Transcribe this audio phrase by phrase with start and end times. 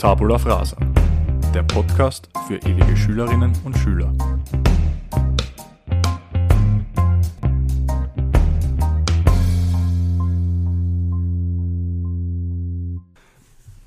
[0.00, 0.78] Tabula Frasa,
[1.52, 4.10] der Podcast für ewige Schülerinnen und Schüler.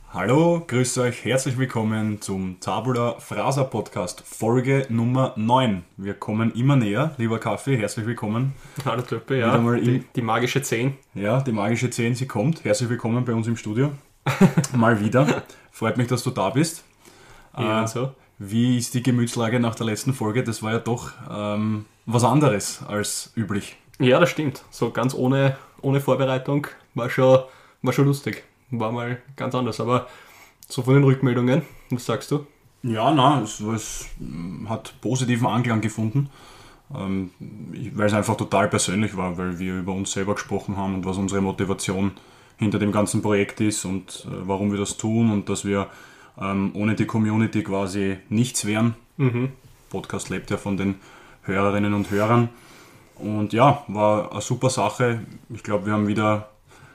[0.09, 5.84] Hallo, grüß euch, herzlich willkommen zum Tabula Frasa Podcast, Folge Nummer 9.
[5.98, 8.54] Wir kommen immer näher, lieber Kaffee, herzlich willkommen.
[8.86, 10.93] Hallo Töppe, ja, die, die, magische 10.
[11.16, 12.64] Ja, die magische 10, sie kommt.
[12.64, 13.91] Herzlich willkommen bei uns im Studio.
[14.76, 15.44] Mal wieder.
[15.72, 16.84] Freut mich, dass du da bist.
[17.58, 18.12] Ja, äh, so.
[18.40, 20.44] Wie ist die Gemütslage nach der letzten Folge?
[20.44, 23.78] Das war ja doch ähm, was anderes als üblich.
[24.00, 24.64] Ja, das stimmt.
[24.72, 27.40] So ganz ohne, ohne Vorbereitung war schon,
[27.81, 28.44] war schon lustig.
[28.72, 29.80] War mal ganz anders.
[29.80, 30.08] Aber
[30.67, 32.45] so von den Rückmeldungen, was sagst du?
[32.81, 34.08] Ja, na, es, es
[34.67, 36.30] hat positiven Anklang gefunden,
[36.94, 41.05] ähm, weil es einfach total persönlich war, weil wir über uns selber gesprochen haben und
[41.05, 42.33] was unsere Motivation ist
[42.63, 45.88] hinter dem ganzen Projekt ist und äh, warum wir das tun und dass wir
[46.39, 48.95] ähm, ohne die Community quasi nichts wären.
[49.17, 49.50] Mhm.
[49.89, 50.95] Podcast lebt ja von den
[51.44, 52.50] Hörerinnen und Hörern.
[53.16, 55.22] Und ja, war eine super Sache.
[55.53, 56.50] Ich glaube, wir haben wieder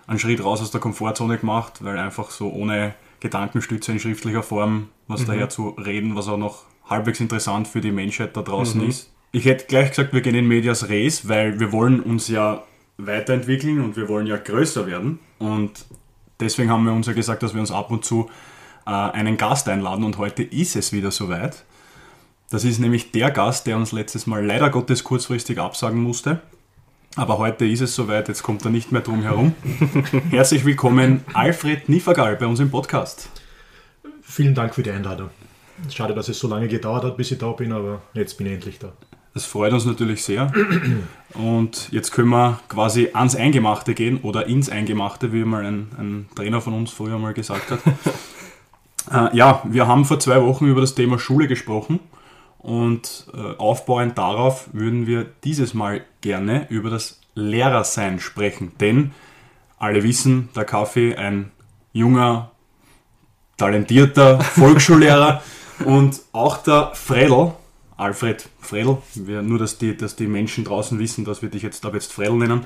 [0.06, 4.88] einen Schritt raus aus der Komfortzone gemacht, weil einfach so ohne Gedankenstütze in schriftlicher Form
[5.06, 5.26] was mhm.
[5.26, 8.88] daher zu reden, was auch noch halbwegs interessant für die Menschheit da draußen mhm.
[8.88, 9.12] ist.
[9.30, 12.64] Ich hätte gleich gesagt, wir gehen in Medias Res, weil wir wollen uns ja
[12.96, 15.18] weiterentwickeln und wir wollen ja größer werden.
[15.38, 15.84] Und
[16.40, 18.28] deswegen haben wir uns ja gesagt, dass wir uns ab und zu
[18.86, 21.64] äh, einen Gast einladen und heute ist es wieder soweit.
[22.50, 26.40] Das ist nämlich der Gast, der uns letztes Mal leider Gottes kurzfristig absagen musste.
[27.16, 29.54] Aber heute ist es soweit, jetzt kommt er nicht mehr drum herum.
[30.30, 33.28] Herzlich willkommen, Alfred Nifagal, bei uns im Podcast.
[34.22, 35.30] Vielen Dank für die Einladung.
[35.90, 38.52] Schade, dass es so lange gedauert hat, bis ich da bin, aber jetzt bin ich
[38.54, 38.92] endlich da.
[39.38, 40.50] Das freut uns natürlich sehr.
[41.34, 46.28] Und jetzt können wir quasi ans Eingemachte gehen oder ins Eingemachte, wie mal ein, ein
[46.34, 47.78] Trainer von uns früher mal gesagt hat.
[49.32, 52.00] äh, ja, wir haben vor zwei Wochen über das Thema Schule gesprochen
[52.58, 58.72] und äh, aufbauend darauf würden wir dieses Mal gerne über das Lehrersein sprechen.
[58.80, 59.12] Denn
[59.78, 61.52] alle wissen, der Kaffee ein
[61.92, 62.50] junger,
[63.56, 65.42] talentierter Volksschullehrer
[65.84, 67.52] und auch der Fredel
[67.98, 68.98] Alfred Fredel.
[69.16, 72.36] nur, dass die, dass die Menschen draußen wissen, dass wir dich jetzt ab jetzt Fredel
[72.36, 72.64] nennen.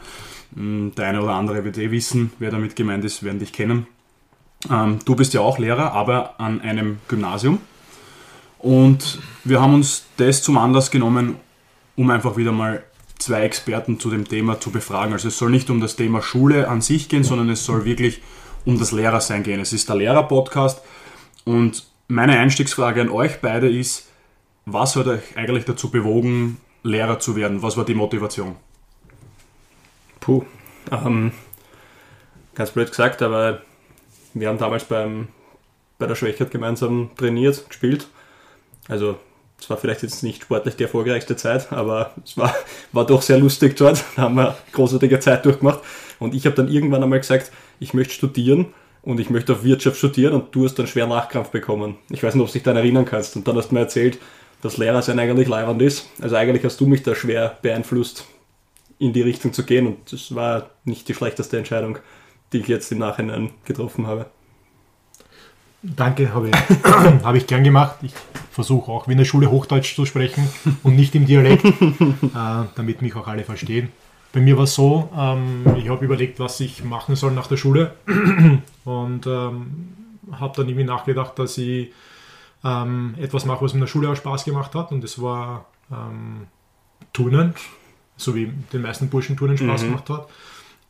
[0.52, 3.86] Mm, der eine oder andere wird eh wissen, wer damit gemeint ist, werden dich kennen.
[4.70, 7.58] Ähm, du bist ja auch Lehrer, aber an einem Gymnasium.
[8.58, 11.36] Und wir haben uns das zum Anlass genommen,
[11.96, 12.84] um einfach wieder mal
[13.18, 15.12] zwei Experten zu dem Thema zu befragen.
[15.12, 18.20] Also es soll nicht um das Thema Schule an sich gehen, sondern es soll wirklich
[18.64, 19.60] um das Lehrersein gehen.
[19.60, 20.82] Es ist der Lehrer-Podcast
[21.44, 24.08] und meine Einstiegsfrage an euch beide ist,
[24.64, 27.62] was hat euch eigentlich dazu bewogen, Lehrer zu werden?
[27.62, 28.56] Was war die Motivation?
[30.20, 30.44] Puh,
[30.90, 31.32] ähm,
[32.54, 33.62] ganz blöd gesagt, aber
[34.34, 35.28] wir haben damals beim,
[35.98, 38.08] bei der Schwächert gemeinsam trainiert, gespielt.
[38.88, 39.16] Also
[39.58, 42.54] es war vielleicht jetzt nicht sportlich die erfolgreichste Zeit, aber es war,
[42.92, 44.04] war doch sehr lustig dort.
[44.16, 45.80] Da haben wir großartige Zeit durchgemacht.
[46.18, 49.96] Und ich habe dann irgendwann einmal gesagt, ich möchte studieren und ich möchte auf Wirtschaft
[49.96, 51.96] studieren und du hast dann schwer Nachkrampf bekommen.
[52.10, 53.36] Ich weiß nicht, ob du dich daran erinnern kannst.
[53.36, 54.18] Und dann hast du mir erzählt,
[54.62, 56.08] dass Lehrer sein eigentlich leibend ist.
[56.22, 58.24] Also eigentlich hast du mich da schwer beeinflusst,
[58.98, 61.98] in die Richtung zu gehen und das war nicht die schlechteste Entscheidung,
[62.52, 64.26] die ich jetzt im Nachhinein getroffen habe.
[65.82, 66.54] Danke, habe ich,
[67.24, 67.96] hab ich gern gemacht.
[68.02, 68.12] Ich
[68.52, 70.48] versuche auch wie in der Schule Hochdeutsch zu sprechen
[70.84, 71.70] und nicht im Dialekt, äh,
[72.76, 73.90] damit mich auch alle verstehen.
[74.32, 77.56] Bei mir war es so, ähm, ich habe überlegt, was ich machen soll nach der
[77.56, 77.94] Schule
[78.84, 79.88] und ähm,
[80.30, 81.90] habe dann irgendwie nachgedacht, dass ich
[82.64, 84.92] ähm, etwas mache, was mir in der Schule auch Spaß gemacht hat.
[84.92, 86.46] Und das war ähm,
[87.12, 87.54] Turnen,
[88.16, 89.86] so wie den meisten Burschen Turnen Spaß mhm.
[89.86, 90.28] gemacht hat.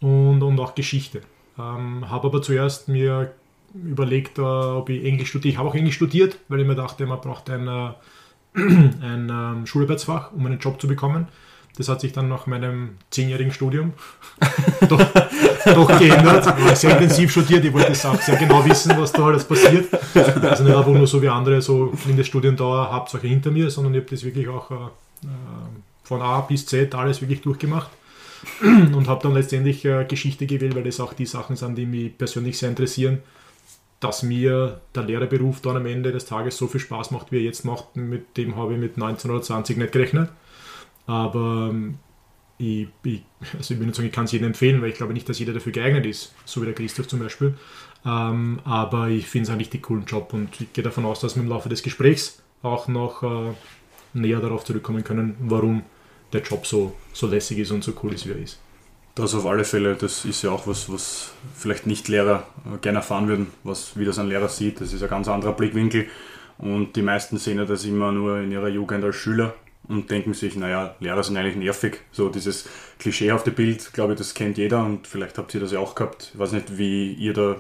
[0.01, 1.23] Und, und auch Geschichte.
[1.59, 3.35] Ähm, habe aber zuerst mir
[3.75, 5.53] überlegt, äh, ob ich Englisch studiere.
[5.53, 7.91] Ich habe auch Englisch studiert, weil ich mir dachte, man braucht ein, äh,
[8.55, 11.29] ein ähm, Schularbeitsfach, um einen Job zu bekommen.
[11.79, 13.95] Das hat sich dann nach meinem zehnjährigen Studium
[14.89, 15.03] doch,
[15.65, 16.45] doch geändert.
[16.45, 19.87] Ich habe sehr intensiv studiert, ich wollte auch sehr genau wissen, was da alles passiert.
[20.43, 23.95] Also nicht einfach nur so wie andere, so in der Studiendauer Hauptsache hinter mir, sondern
[23.95, 24.75] ich habe das wirklich auch äh,
[26.03, 27.91] von A bis Z alles wirklich durchgemacht
[28.63, 32.17] und habe dann letztendlich äh, Geschichte gewählt, weil das auch die Sachen sind, die mich
[32.19, 33.21] persönlich sehr interessieren.
[34.01, 37.43] Dass mir der Lehrerberuf dann am Ende des Tages so viel Spaß macht, wie er
[37.43, 40.29] jetzt macht, mit dem habe ich mit 19 oder 20 nicht gerechnet.
[41.07, 41.99] Aber ähm,
[42.59, 43.23] ich, ich,
[43.57, 45.39] also ich will nicht sagen, ich kann es jedem empfehlen, weil ich glaube nicht, dass
[45.39, 47.55] jeder dafür geeignet ist, so wie der Christoph zum Beispiel.
[48.05, 51.37] Ähm, aber ich finde es einen richtig coolen Job und ich gehe davon aus, dass
[51.37, 53.53] wir im Laufe des Gesprächs auch noch äh,
[54.13, 55.83] näher darauf zurückkommen können, warum
[56.33, 58.59] der Job so, so lässig ist und so cool ist, wie er ist.
[59.15, 62.99] Das auf alle Fälle, das ist ja auch was, was vielleicht nicht Lehrer äh, gerne
[62.99, 64.81] erfahren würden, was, wie das ein Lehrer sieht.
[64.81, 66.07] Das ist ein ganz anderer Blickwinkel.
[66.59, 69.55] Und die meisten sehen ja das immer nur in ihrer Jugend als Schüler
[69.89, 72.01] und denken sich, naja, Lehrer sind eigentlich nervig.
[72.13, 72.69] So dieses
[72.99, 76.31] klischeehafte Bild, glaube ich, das kennt jeder und vielleicht habt ihr das ja auch gehabt.
[76.33, 77.57] Ich weiß nicht, wie ihr da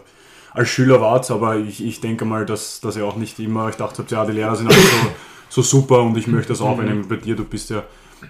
[0.52, 3.76] als Schüler wart, aber ich, ich denke mal, dass, dass ihr auch nicht immer, ich
[3.76, 5.08] dachte, ja, die Lehrer sind auch so,
[5.48, 6.76] so super und ich möchte das auch.
[6.76, 7.08] Mhm.
[7.08, 7.82] Bei dir, du bist ja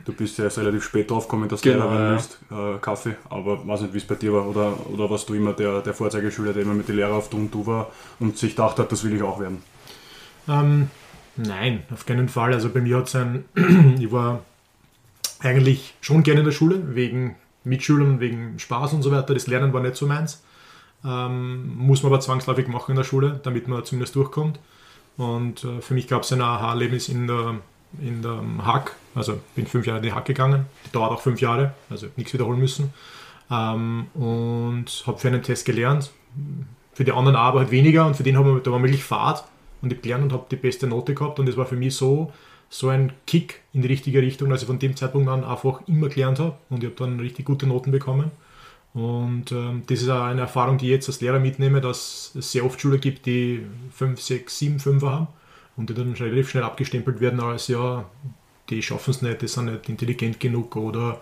[0.05, 3.17] Du bist ja erst relativ spät draufgekommen, dass genau, du Lehrer werden willst, äh, Kaffee,
[3.29, 5.95] aber weiß nicht, wie es bei dir war oder, oder warst du immer der, der
[5.95, 8.91] Vorzeigeschüler, der immer mit den Lehrern auf du und du war und sich gedacht hat,
[8.91, 9.63] das will ich auch werden?
[10.49, 10.89] Ähm,
[11.37, 12.53] nein, auf keinen Fall.
[12.53, 13.45] Also bei mir hat es ein,
[13.99, 14.43] ich war
[15.41, 19.35] eigentlich schon gerne in der Schule, wegen Mitschülern, wegen Spaß und so weiter.
[19.35, 20.43] Das Lernen war nicht so meins.
[21.05, 24.59] Ähm, muss man aber zwangsläufig machen in der Schule, damit man zumindest durchkommt.
[25.17, 27.57] Und äh, für mich gab es ein Aha-Erlebnis in der,
[28.01, 28.97] in der Hack.
[29.15, 30.67] Also bin fünf Jahre in die Hack gegangen.
[30.87, 32.93] Die dauert auch fünf Jahre, also nichts wiederholen müssen.
[33.51, 36.11] Ähm, und habe für einen Test gelernt.
[36.95, 39.45] Für die anderen aber halt weniger und für den haben wir, da war wirklich Fahrt
[39.83, 42.33] und ich gelernt und habe die beste Note gehabt und das war für mich so,
[42.71, 46.09] so ein Kick in die richtige Richtung, dass ich von dem Zeitpunkt an einfach immer
[46.09, 48.31] gelernt habe und ich habe dann richtig gute Noten bekommen.
[48.95, 52.53] Und ähm, das ist auch eine Erfahrung, die ich jetzt als Lehrer mitnehme, dass es
[52.53, 55.29] sehr oft Schüler gibt, die 5, 6, 7, 5 haben
[55.77, 58.05] und die dann relativ schnell abgestempelt werden als ja,
[58.69, 61.21] die schaffen es nicht, die sind nicht intelligent genug oder,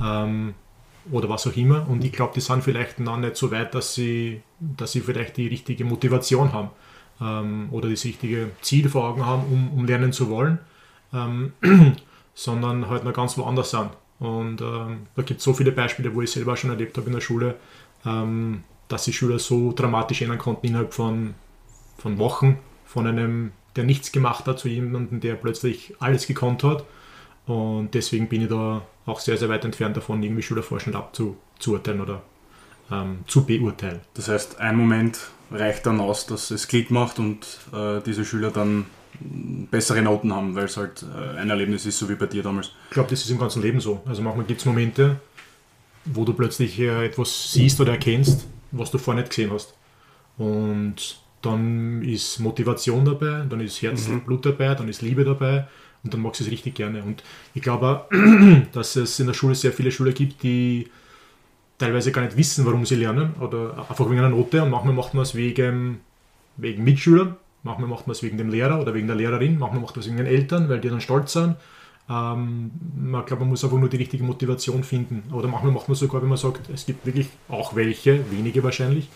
[0.00, 0.54] ähm,
[1.10, 1.88] oder was auch immer.
[1.88, 5.36] Und ich glaube, die sind vielleicht noch nicht so weit, dass sie, dass sie vielleicht
[5.36, 6.70] die richtige Motivation haben
[7.20, 10.58] ähm, oder das richtige Ziel vor Augen haben, um, um lernen zu wollen,
[11.12, 11.52] ähm,
[12.34, 13.90] sondern halt noch ganz woanders sind.
[14.18, 17.12] Und ähm, da gibt es so viele Beispiele, wo ich selber schon erlebt habe in
[17.12, 17.56] der Schule,
[18.04, 21.34] ähm, dass sich Schüler so dramatisch ändern konnten innerhalb von,
[21.98, 26.84] von Wochen, von einem, der nichts gemacht hat, zu jemandem, der plötzlich alles gekonnt hat.
[27.46, 32.00] Und deswegen bin ich da auch sehr, sehr weit entfernt davon, irgendwie Schüler vorschnell abzuurteilen
[32.00, 32.22] oder
[32.90, 34.00] ähm, zu beurteilen.
[34.14, 38.50] Das heißt, ein Moment reicht dann aus, dass es Klick macht und äh, diese Schüler
[38.50, 38.86] dann
[39.20, 42.70] bessere Noten haben, weil es halt äh, ein Erlebnis ist, so wie bei dir damals.
[42.88, 44.02] Ich glaube, das ist im ganzen Leben so.
[44.06, 45.16] Also manchmal gibt es Momente,
[46.04, 49.74] wo du plötzlich äh, etwas siehst oder erkennst, was du vorher nicht gesehen hast.
[50.36, 54.50] Und dann ist Motivation dabei, dann ist Herzblut mhm.
[54.50, 55.66] dabei, dann ist Liebe dabei
[56.04, 57.02] und dann magst du es richtig gerne.
[57.02, 57.22] Und
[57.54, 58.06] ich glaube,
[58.72, 60.88] dass es in der Schule sehr viele Schüler gibt, die
[61.78, 65.14] teilweise gar nicht wissen, warum sie lernen oder einfach wegen einer Note und manchmal macht
[65.14, 66.00] man es wegen,
[66.56, 69.96] wegen Mitschülern, manchmal macht man es wegen dem Lehrer oder wegen der Lehrerin, manchmal macht
[69.96, 71.56] man es wegen den Eltern, weil die dann stolz sind.
[72.10, 75.22] Ähm, man glaube, man muss einfach nur die richtige Motivation finden.
[75.32, 79.08] Oder manchmal macht man sogar, wenn man sagt, es gibt wirklich auch welche, wenige wahrscheinlich,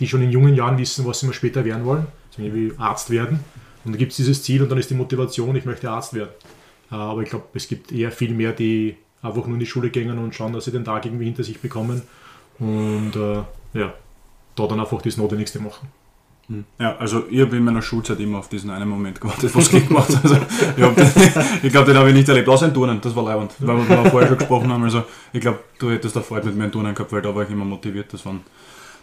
[0.00, 2.06] die schon in jungen Jahren wissen, was sie mal später werden wollen,
[2.36, 3.40] also wie Arzt werden.
[3.84, 6.30] Und da gibt es dieses Ziel und dann ist die Motivation, ich möchte Arzt werden.
[6.90, 9.90] Äh, aber ich glaube, es gibt eher viel mehr, die einfach nur in die Schule
[9.90, 12.02] gehen und schauen, dass sie den Tag irgendwie hinter sich bekommen
[12.58, 13.94] und äh, ja,
[14.54, 15.88] da dann einfach das Notwendigste machen.
[16.48, 16.64] Hm.
[16.78, 19.90] Ja, also ich habe in meiner Schulzeit immer auf diesen einen Moment gewartet, was Klick
[19.90, 20.10] macht.
[20.22, 23.52] Also, ich, ich glaube, den habe ich nicht erlebt, außer in Turnen, das war leibend,
[23.58, 24.82] weil wir vorher schon gesprochen haben.
[24.82, 27.42] Also ich glaube, du hättest da Freude mit mir in Turnen gehabt, weil da war
[27.42, 28.40] ich immer motiviert, das waren,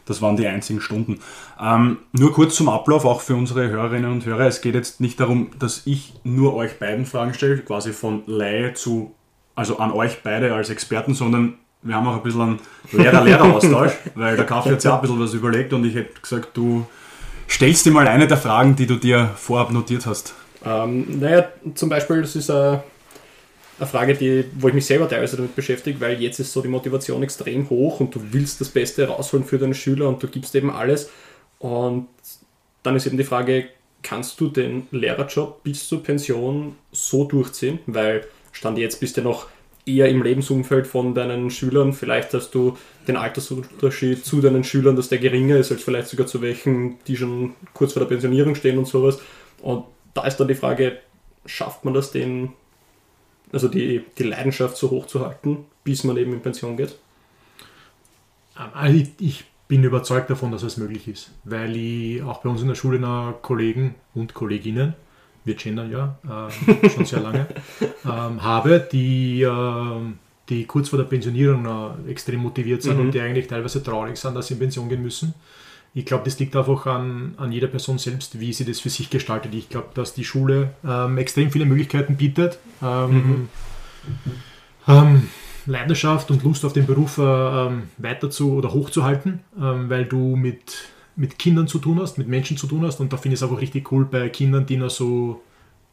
[0.05, 1.19] das waren die einzigen Stunden.
[1.61, 4.47] Ähm, nur kurz zum Ablauf, auch für unsere Hörerinnen und Hörer.
[4.47, 8.73] Es geht jetzt nicht darum, dass ich nur euch beiden Fragen stelle, quasi von Laie
[8.73, 9.13] zu
[9.55, 12.59] also an euch beide als Experten, sondern wir haben auch ein bisschen einen
[12.91, 16.49] Lehrer-Lehrer-Austausch, weil der Kaffee hat sich auch ein bisschen was überlegt und ich hätte gesagt,
[16.55, 16.85] du
[17.47, 20.33] stellst dir mal eine der Fragen, die du dir vorab notiert hast.
[20.65, 22.83] Ähm, naja, zum Beispiel, das ist eine,
[23.77, 26.67] eine Frage, die, wo ich mich selber teilweise damit beschäftige, weil jetzt ist so die
[26.67, 30.55] Motivation extrem hoch und du willst das Beste rausholen für deine Schüler und du gibst
[30.55, 31.11] eben alles.
[31.59, 32.07] Und
[32.81, 33.67] dann ist eben die Frage,
[34.01, 37.79] kannst du den Lehrerjob bis zur Pension so durchziehen?
[37.85, 38.25] Weil
[38.55, 39.47] Stand jetzt bist du noch
[39.85, 41.91] eher im Lebensumfeld von deinen Schülern.
[41.91, 46.25] Vielleicht hast du den Altersunterschied zu deinen Schülern, dass der geringer ist als vielleicht sogar
[46.25, 49.19] zu welchen, die schon kurz vor der Pensionierung stehen und sowas.
[49.61, 49.83] Und
[50.13, 50.99] da ist dann die Frage,
[51.45, 52.53] schafft man das, den,
[53.51, 56.95] also die, die Leidenschaft so hoch zu halten, bis man eben in Pension geht?
[58.57, 62.69] Ähm, ich bin überzeugt davon, dass es möglich ist, weil ich auch bei uns in
[62.69, 64.95] der Schule noch Kollegen und Kolleginnen
[65.45, 67.47] wir gendern ja äh, schon sehr lange,
[68.05, 69.99] ähm, habe, die, äh,
[70.49, 73.05] die kurz vor der Pensionierung äh, extrem motiviert sind mhm.
[73.05, 75.33] und die eigentlich teilweise traurig sind, dass sie in Pension gehen müssen.
[75.93, 79.09] Ich glaube, das liegt einfach an, an jeder Person selbst, wie sie das für sich
[79.09, 79.53] gestaltet.
[79.53, 82.59] Ich glaube, dass die Schule ähm, extrem viele Möglichkeiten bietet.
[82.83, 83.49] Ähm, mhm.
[84.89, 85.29] Ähm,
[85.65, 90.35] Leidenschaft und Lust auf den Beruf äh, ähm, weiter zu oder hochzuhalten, ähm, weil du
[90.35, 92.99] mit mit Kindern zu tun hast, mit Menschen zu tun hast.
[92.99, 95.41] Und da finde ich es einfach richtig cool bei Kindern, die noch so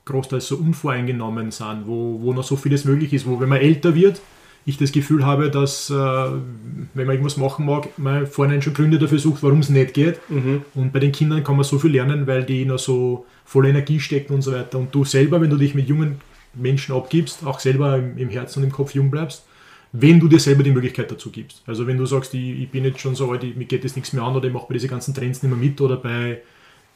[0.04, 3.94] großteils so unvoreingenommen sind, wo, wo noch so vieles möglich ist, wo wenn man älter
[3.94, 4.20] wird,
[4.64, 8.98] ich das Gefühl habe, dass äh, wenn man irgendwas machen mag, man vorne schon Gründe
[8.98, 10.18] dafür sucht, warum es nicht geht.
[10.28, 10.62] Mhm.
[10.74, 13.98] Und bei den Kindern kann man so viel lernen, weil die noch so voller Energie
[13.98, 14.78] stecken und so weiter.
[14.78, 16.20] Und du selber, wenn du dich mit jungen
[16.54, 19.44] Menschen abgibst, auch selber im, im Herzen und im Kopf jung bleibst,
[19.92, 21.62] wenn du dir selber die Möglichkeit dazu gibst.
[21.66, 23.94] Also wenn du sagst, ich, ich bin jetzt schon so alt, ich- mir geht das
[23.94, 26.40] nichts mehr an oder ich mache bei diesen ganzen Trends nicht mehr mit oder bei,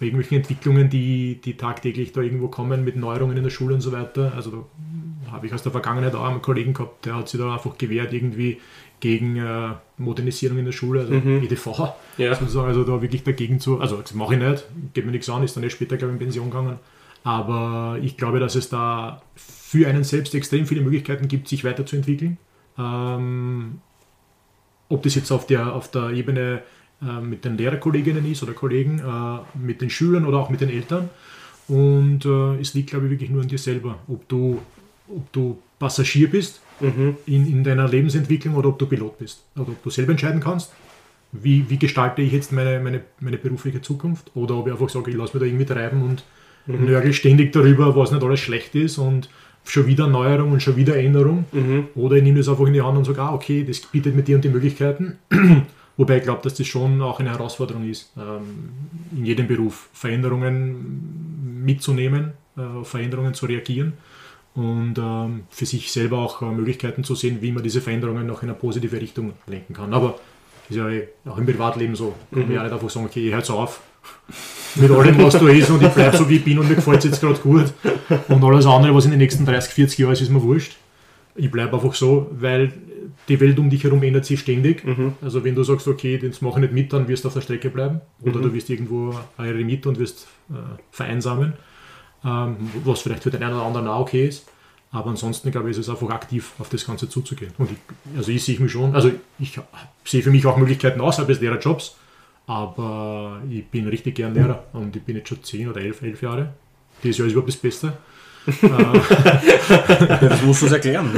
[0.01, 3.81] bei irgendwelchen Entwicklungen, die, die tagtäglich da irgendwo kommen mit Neuerungen in der Schule und
[3.83, 4.33] so weiter.
[4.35, 4.67] Also
[5.27, 7.77] da habe ich aus der Vergangenheit auch einen Kollegen gehabt, der hat sich da einfach
[7.77, 8.59] gewehrt irgendwie
[9.01, 11.43] gegen äh, Modernisierung in der Schule, also Mhm.
[11.45, 12.35] EDV Ja.
[12.35, 15.43] sozusagen, also da wirklich dagegen zu, also das mache ich nicht, geht mir nichts an,
[15.43, 16.79] ist dann erst später, glaube ich, in Pension gegangen.
[17.25, 22.39] Aber ich glaube, dass es da für einen selbst extrem viele Möglichkeiten gibt, sich weiterzuentwickeln.
[22.79, 23.81] Ähm,
[24.89, 26.63] ob das jetzt auf der, auf der Ebene
[27.03, 30.71] äh, mit den Lehrerkolleginnen ist oder Kollegen, äh, mit den Schülern oder auch mit den
[30.71, 31.11] Eltern.
[31.69, 34.61] Und äh, es liegt, glaube ich, wirklich nur an dir selber, ob du,
[35.09, 37.17] ob du Passagier bist Mhm.
[37.25, 39.43] in, in deiner Lebensentwicklung oder ob du Pilot bist.
[39.55, 40.73] Oder ob du selber entscheiden kannst,
[41.33, 44.31] wie, wie gestalte ich jetzt meine, meine, meine berufliche Zukunft.
[44.35, 46.23] Oder ob ich einfach sage, ich lasse mich da irgendwie treiben und
[46.67, 49.31] nörgel ständig darüber, was nicht alles schlecht ist und
[49.71, 51.45] schon wieder Neuerung und schon wieder Änderung.
[51.53, 51.89] Mhm.
[51.95, 54.23] Oder ich nehme das einfach in die Hand und sage, ah, okay, das bietet mir
[54.23, 55.19] die und die Möglichkeiten.
[55.97, 58.71] Wobei ich glaube, dass das schon auch eine Herausforderung ist, ähm,
[59.17, 63.95] in jedem Beruf Veränderungen mitzunehmen, äh, auf Veränderungen zu reagieren
[64.55, 68.43] und ähm, für sich selber auch äh, Möglichkeiten zu sehen, wie man diese Veränderungen noch
[68.43, 69.95] in eine positive Richtung lenken kann.
[69.95, 70.19] Aber
[70.69, 72.15] ist ja eh auch im Privatleben so.
[72.31, 73.81] Kann man ja nicht einfach sagen, okay, ich höre auf
[74.77, 76.99] mit allem, was da ist und ich bleibe so, wie ich bin und mir gefällt
[76.99, 77.73] es jetzt gerade gut.
[78.29, 80.77] Und alles andere, was in den nächsten 30, 40 Jahren ist, ist mir wurscht.
[81.35, 82.73] Ich bleibe einfach so, weil
[83.29, 84.85] die Welt um dich herum ändert sich ständig.
[84.85, 85.15] Mhm.
[85.23, 87.41] Also wenn du sagst, okay, das mache ich nicht mit, dann wirst du auf der
[87.41, 88.01] Strecke bleiben.
[88.23, 88.43] Oder Mhm.
[88.43, 90.55] du wirst irgendwo eine Remit und wirst äh,
[90.91, 91.55] vereinsamen.
[92.25, 94.47] Ähm, was vielleicht für den einen oder anderen auch okay ist.
[94.93, 97.53] Aber ansonsten, glaube ich, ist es einfach aktiv auf das Ganze zuzugehen.
[97.59, 97.77] Und ich,
[98.17, 99.59] also ich sehe mich schon, also ich
[100.05, 101.97] sehe für mich auch Möglichkeiten außerhalb des Lehrerjobs,
[102.47, 106.23] aber ich bin richtig gern Lehrer und ich bin jetzt schon 10 oder 11, 11
[106.23, 106.55] Jahre.
[107.03, 107.93] Dieses Jahr ist überhaupt das Beste.
[110.21, 111.11] Das musst du uns erklären.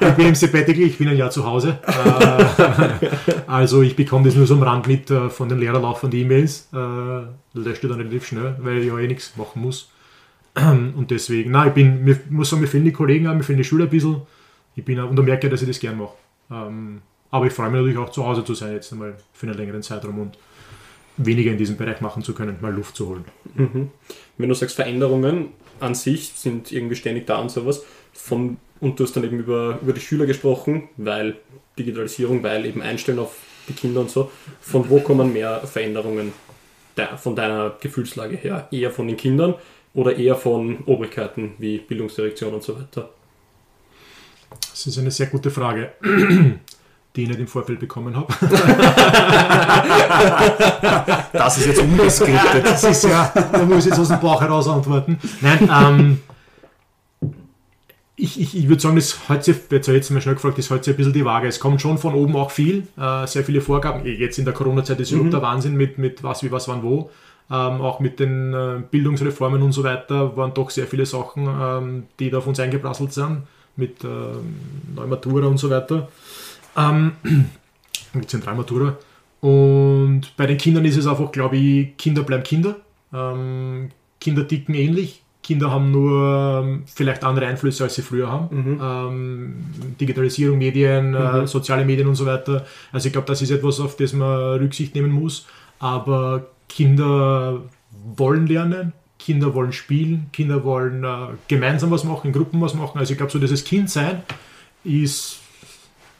[0.00, 1.78] Ich bin im Sabbatical, ich bin ein Jahr zu Hause.
[1.86, 3.06] Äh,
[3.46, 6.68] Also ich bekomme das nur so am Rand mit äh, von den Lehrern laufenden E-Mails.
[6.72, 6.76] Äh,
[7.58, 9.90] Lösche dann relativ schnell, weil ich ja eh nichts machen muss.
[10.96, 13.58] Und deswegen, nein, ich bin, mir, muss sagen, mir fehlen die Kollegen an, mir fehlen
[13.58, 14.22] die Schüler ein bisschen.
[14.74, 16.14] Ich bin, und da merke ich, dass ich das gern mache.
[17.30, 19.82] Aber ich freue mich natürlich auch zu Hause zu sein, jetzt einmal für einen längeren
[19.82, 20.38] Zeitraum und
[21.16, 23.24] weniger in diesem Bereich machen zu können, mal Luft zu holen.
[23.54, 23.90] Mhm.
[24.38, 29.04] Wenn du sagst, Veränderungen an sich sind irgendwie ständig da und sowas, von, und du
[29.04, 31.36] hast dann eben über, über die Schüler gesprochen, weil
[31.78, 33.36] Digitalisierung, weil eben Einstellen auf
[33.68, 34.30] die Kinder und so.
[34.60, 36.32] Von wo kommen mehr Veränderungen
[36.96, 38.68] de, von deiner Gefühlslage her?
[38.70, 39.54] Eher von den Kindern
[39.94, 43.10] oder eher von Obrigkeiten wie Bildungsdirektion und so weiter?
[44.70, 45.92] Das ist eine sehr gute Frage,
[47.16, 48.32] die ich nicht im Vorfeld bekommen habe.
[51.32, 52.64] Das ist jetzt ungeskriptet.
[52.64, 55.18] Das ist ja, da muss ich jetzt aus dem Bauch heraus antworten.
[55.40, 56.18] Nein, ähm,
[58.20, 60.84] ich, ich, ich würde sagen, das hat sich, jetzt jetzt mal schnell gefragt, das hat
[60.84, 61.48] sich ein bisschen die Waage.
[61.48, 64.04] Es kommt schon von oben auch viel, äh, sehr viele Vorgaben.
[64.04, 67.10] Jetzt in der Corona-Zeit ist überhaupt der Wahnsinn mit, mit was, wie, was, wann, wo.
[67.50, 72.06] Ähm, auch mit den äh, Bildungsreformen und so weiter waren doch sehr viele Sachen, ähm,
[72.18, 73.42] die da auf uns eingeprasselt sind,
[73.74, 74.54] mit ähm,
[74.94, 76.08] Neumatura und so weiter.
[76.76, 77.12] Ähm,
[78.12, 78.96] mit Zentralmatura.
[79.40, 82.76] Und bei den Kindern ist es einfach, glaube ich, Kinder bleiben Kinder.
[83.12, 85.22] Ähm, Kinder ticken ähnlich.
[85.42, 88.78] Kinder haben nur ähm, vielleicht andere Einflüsse, als sie früher haben.
[88.80, 89.54] Ähm,
[89.98, 91.46] Digitalisierung, Medien, äh, Mhm.
[91.46, 92.66] soziale Medien und so weiter.
[92.92, 95.46] Also ich glaube, das ist etwas, auf das man Rücksicht nehmen muss.
[95.78, 97.62] Aber Kinder
[98.16, 101.08] wollen lernen, Kinder wollen spielen, Kinder wollen äh,
[101.48, 102.98] gemeinsam was machen, in Gruppen was machen.
[102.98, 104.22] Also ich glaube, so dieses Kindsein
[104.84, 105.39] ist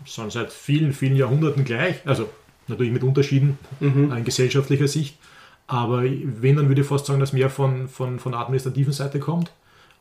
[0.04, 1.96] schon seit vielen, vielen Jahrhunderten gleich.
[2.06, 2.28] Also
[2.68, 4.12] natürlich mit Unterschieden Mhm.
[4.12, 5.18] in gesellschaftlicher Sicht.
[5.66, 9.20] Aber wenn, dann würde ich fast sagen, dass mehr von, von, von der administrativen Seite
[9.20, 9.50] kommt.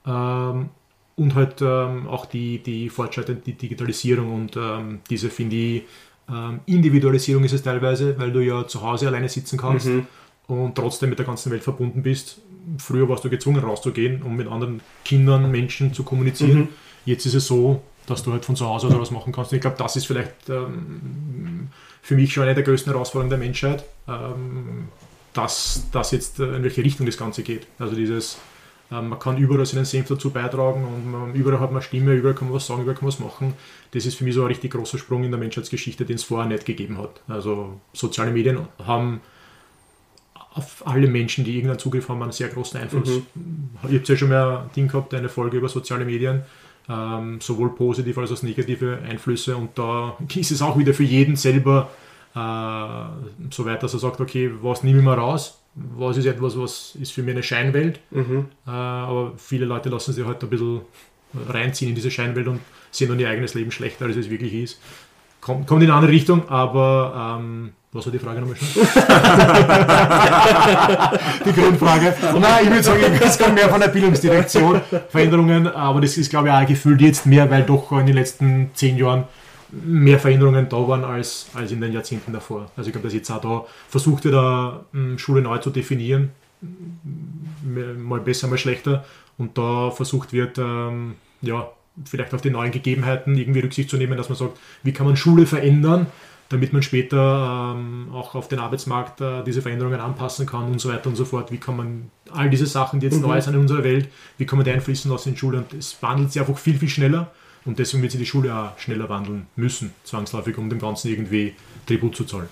[0.06, 0.70] Ähm,
[1.15, 5.84] und halt ähm, auch die, die fortschreitende die Digitalisierung und ähm, diese, finde ich,
[6.29, 10.08] ähm, Individualisierung ist es teilweise, weil du ja zu Hause alleine sitzen kannst Mhm.
[10.48, 12.39] und trotzdem mit der ganzen Welt verbunden bist.
[12.77, 16.60] Früher warst du gezwungen rauszugehen, um mit anderen Kindern, Menschen zu kommunizieren.
[16.60, 16.68] Mhm.
[17.06, 19.51] Jetzt ist es so, dass du halt von zu Hause aus was machen kannst.
[19.51, 21.70] Und ich glaube, das ist vielleicht ähm,
[22.01, 24.89] für mich schon eine der größten Herausforderungen der Menschheit, ähm,
[25.34, 27.68] dass das jetzt äh, in welche Richtung das Ganze geht.
[27.78, 28.39] Also dieses,
[28.92, 32.36] ähm, man kann überall seinen Senf dazu beitragen und man, überall hat man Stimme, überall
[32.36, 33.54] kann man was sagen, überall kann man was machen.
[33.92, 36.48] Das ist für mich so ein richtig großer Sprung in der Menschheitsgeschichte, den es vorher
[36.48, 37.22] nicht gegeben hat.
[37.28, 39.22] Also soziale Medien haben
[40.54, 43.22] auf alle Menschen, die irgendeinen Zugriff haben, einen sehr großen Einfluss.
[43.88, 46.42] Ihr habt ja schon mal ein Ding gehabt, eine Folge über soziale Medien.
[46.89, 49.55] Ähm, sowohl positive als auch negative Einflüsse.
[49.55, 51.89] Und da ist es auch wieder für jeden selber
[52.36, 55.62] äh, so weit, dass er sagt, okay, was nehme ich mal raus?
[55.75, 58.00] Was ist etwas, was ist für mich eine Scheinwelt?
[58.12, 58.48] Mhm.
[58.65, 60.81] Äh, aber viele Leute lassen sich halt ein bisschen
[61.48, 62.60] reinziehen in diese Scheinwelt und
[62.91, 64.81] sehen dann ihr eigenes Leben schlechter, als es wirklich ist.
[65.41, 68.67] Kommt, kommt in eine andere Richtung, aber ähm, was war die Frage nochmal schon?
[71.46, 72.13] die Grundfrage.
[72.39, 76.50] Nein, ich würde sagen, es kommt mehr von der Bildungsdirektion, Veränderungen, aber das ist, glaube
[76.50, 79.24] ich, auch gefühlt jetzt mehr, weil doch in den letzten zehn Jahren
[79.72, 82.69] mehr Veränderungen da waren als, als in den Jahrzehnten davor.
[82.75, 84.36] Also ich glaube, dass jetzt auch da versucht wird,
[85.19, 86.31] Schule neu zu definieren,
[87.63, 89.03] mal besser, mal schlechter,
[89.39, 91.72] und da versucht wird, ähm, ja,
[92.05, 95.15] vielleicht auf die neuen Gegebenheiten irgendwie Rücksicht zu nehmen, dass man sagt, wie kann man
[95.15, 96.08] Schule verändern,
[96.50, 100.89] damit man später ähm, auch auf den Arbeitsmarkt äh, diese Veränderungen anpassen kann und so
[100.89, 101.51] weiter und so fort.
[101.51, 103.27] Wie kann man all diese Sachen, die jetzt mhm.
[103.27, 105.60] neu sind in unserer Welt, wie kann man die einfließen lassen in Schule?
[105.60, 107.32] Und es wandelt sich einfach viel, viel schneller
[107.65, 111.53] und deswegen wird sich die Schule auch schneller wandeln müssen, zwangsläufig, um dem Ganzen irgendwie
[111.86, 112.50] Tribut zu zahlen.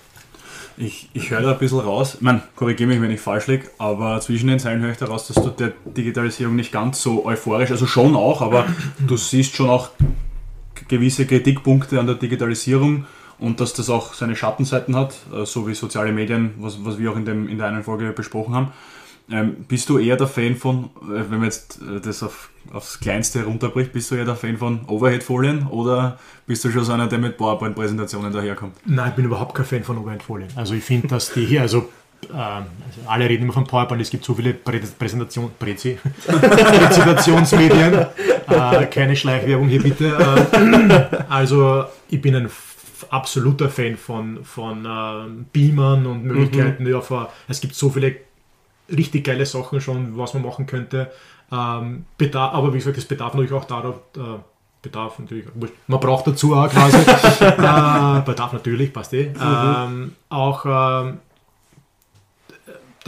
[0.76, 3.68] Ich, ich höre da ein bisschen raus, ich meine, korrigiere mich, wenn ich falsch liege,
[3.78, 7.72] aber zwischen den Zeilen höre ich daraus, dass du der Digitalisierung nicht ganz so euphorisch,
[7.72, 8.66] also schon auch, aber
[9.04, 9.90] du siehst schon auch
[10.86, 13.06] gewisse Kritikpunkte an der Digitalisierung
[13.38, 17.12] und dass das auch seine Schattenseiten hat, äh, so wie soziale Medien, was, was wir
[17.12, 18.72] auch in, dem, in der einen Folge besprochen haben.
[19.30, 22.98] Ähm, bist du eher der Fan von, äh, wenn man jetzt äh, das auf, aufs
[22.98, 27.08] Kleinste herunterbricht, bist du eher der Fan von Overhead-Folien oder bist du schon so einer,
[27.08, 28.76] der mit PowerPoint-Präsentationen daherkommt?
[28.86, 30.48] Nein, ich bin überhaupt kein Fan von Overhead-Folien.
[30.56, 31.90] Also ich finde, dass die hier, also
[32.30, 38.06] ähm, also alle reden immer von PowerPoint, es gibt so viele Prä Präsentation, Präzi, Präsentationsmedien.
[38.48, 40.16] Äh, keine Schleichwerbung hier bitte.
[40.52, 42.48] Äh, also ich bin ein
[43.10, 46.84] absoluter Fan von, von äh, Beamern und Möglichkeiten.
[46.84, 46.90] Mhm.
[46.90, 48.16] Ja, es gibt so viele
[48.90, 51.10] richtig geile Sachen schon, was man machen könnte.
[51.50, 54.38] Ähm, bedarf, aber wie gesagt, es bedarf natürlich auch darauf, äh,
[54.82, 55.46] bedarf natürlich,
[55.86, 56.96] man braucht dazu auch quasi,
[57.40, 59.34] äh, bedarf natürlich, passt eh, mhm.
[59.40, 61.18] ähm, auch ähm,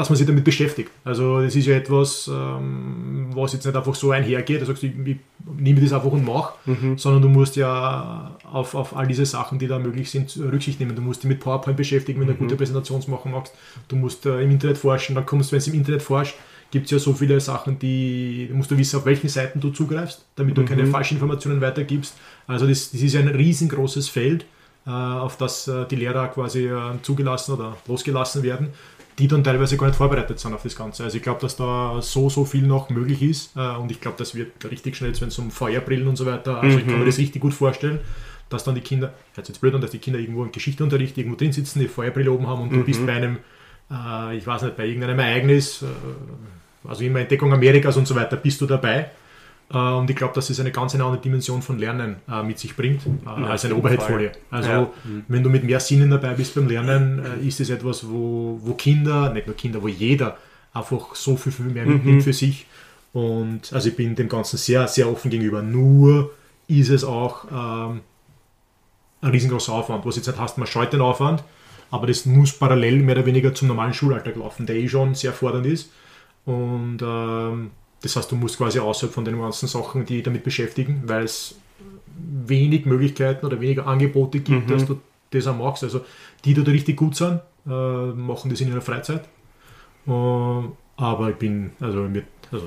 [0.00, 0.90] dass man sich damit beschäftigt.
[1.05, 4.92] Also das ist ja etwas, ähm, was jetzt nicht einfach so einhergeht, du sagst, ich,
[5.05, 5.16] ich
[5.59, 6.96] nehme das einfach und mache, mhm.
[6.96, 10.96] sondern du musst ja auf, auf all diese Sachen, die da möglich sind, Rücksicht nehmen.
[10.96, 12.44] Du musst dich mit PowerPoint beschäftigen, wenn du eine mhm.
[12.44, 13.55] gute Präsentation machen magst.
[13.88, 16.35] Du musst äh, im Internet forschen, dann kommst du, wenn du im Internet forschst,
[16.70, 20.24] gibt es ja so viele Sachen, die musst du wissen, auf welchen Seiten du zugreifst,
[20.35, 20.66] damit du mhm.
[20.66, 22.16] keine falschen Informationen weitergibst.
[22.46, 24.46] Also das, das ist ein riesengroßes Feld,
[24.87, 28.70] äh, auf das äh, die Lehrer quasi äh, zugelassen oder losgelassen werden
[29.20, 31.04] die dann teilweise gar nicht vorbereitet sind auf das Ganze.
[31.04, 34.16] Also ich glaube, dass da so, so viel noch möglich ist äh, und ich glaube,
[34.18, 36.78] das wird richtig schnell, wenn es um Feuerbrillen und so weiter, also mhm.
[36.78, 37.06] ich kann mir mhm.
[37.06, 38.00] das richtig gut vorstellen,
[38.48, 41.37] dass dann die Kinder, hört jetzt blöd an, dass die Kinder irgendwo im Geschichtsunterricht irgendwo
[41.37, 42.78] drin sitzen, die Feuerbrille oben haben und mhm.
[42.78, 43.38] du bist bei einem,
[43.90, 48.37] äh, ich weiß nicht, bei irgendeinem Ereignis, äh, also immer Entdeckung Amerikas und so weiter,
[48.37, 49.11] bist du dabei
[49.76, 53.06] und ich glaube, dass es eine ganz andere Dimension von Lernen äh, mit sich bringt,
[53.06, 54.33] äh, ja, als eine Oberheadfolie.
[54.50, 54.90] Also, ja.
[55.28, 59.33] Wenn du mit mehr Sinnen dabei bist beim Lernen, ist es etwas, wo, wo Kinder,
[59.33, 60.37] nicht nur Kinder, wo jeder
[60.72, 62.22] einfach so viel, viel mehr mitnimmt mhm.
[62.22, 62.66] für sich.
[63.12, 65.62] Und also ich bin dem Ganzen sehr, sehr offen gegenüber.
[65.62, 66.33] Nur
[66.68, 68.00] ist es auch ähm,
[69.20, 70.04] ein riesengroßer Aufwand.
[70.06, 71.42] Was jetzt nicht heißt, man scheut den Aufwand,
[71.90, 75.33] aber das muss parallel mehr oder weniger zum normalen Schulalltag laufen, der eh schon sehr
[75.33, 75.90] fordernd ist.
[76.44, 77.70] Und ähm,
[78.02, 81.56] das heißt, du musst quasi außerhalb von den ganzen Sachen, die damit beschäftigen, weil es
[82.46, 84.72] wenig Möglichkeiten oder weniger Angebote gibt, mhm.
[84.72, 85.84] dass du das auch machst.
[85.84, 86.00] Also
[86.44, 89.24] die, die da richtig gut sind, äh, machen das in ihrer Freizeit.
[90.06, 92.66] Äh, aber ich bin, also, mit, also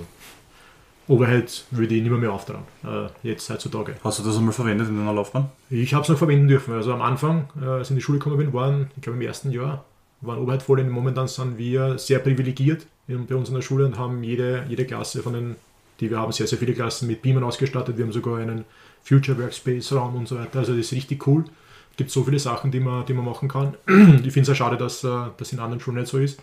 [1.07, 3.95] Overhead würde ich nicht mehr, mehr auftragen, äh, jetzt heutzutage.
[4.03, 5.49] Hast du das einmal verwendet in deiner Laufbahn?
[5.69, 6.73] Ich habe es noch verwenden dürfen.
[6.73, 9.51] Also am Anfang, als ich in die Schule gekommen bin, waren, ich glaube im ersten
[9.51, 9.83] Jahr,
[10.21, 10.89] waren Overhead-Folien.
[10.89, 15.21] Momentan sind wir sehr privilegiert bei uns in der Schule und haben jede, jede Klasse
[15.21, 15.55] von den,
[15.99, 17.97] die wir haben, sehr, sehr viele Klassen mit Beamern ausgestattet.
[17.97, 18.65] Wir haben sogar einen
[19.03, 20.59] Future Workspace Raum und so weiter.
[20.59, 21.45] Also das ist richtig cool.
[21.91, 23.75] Es gibt so viele Sachen, die man, die man machen kann.
[23.87, 26.39] Ich finde es ja schade, dass äh, das in anderen Schulen nicht so ist.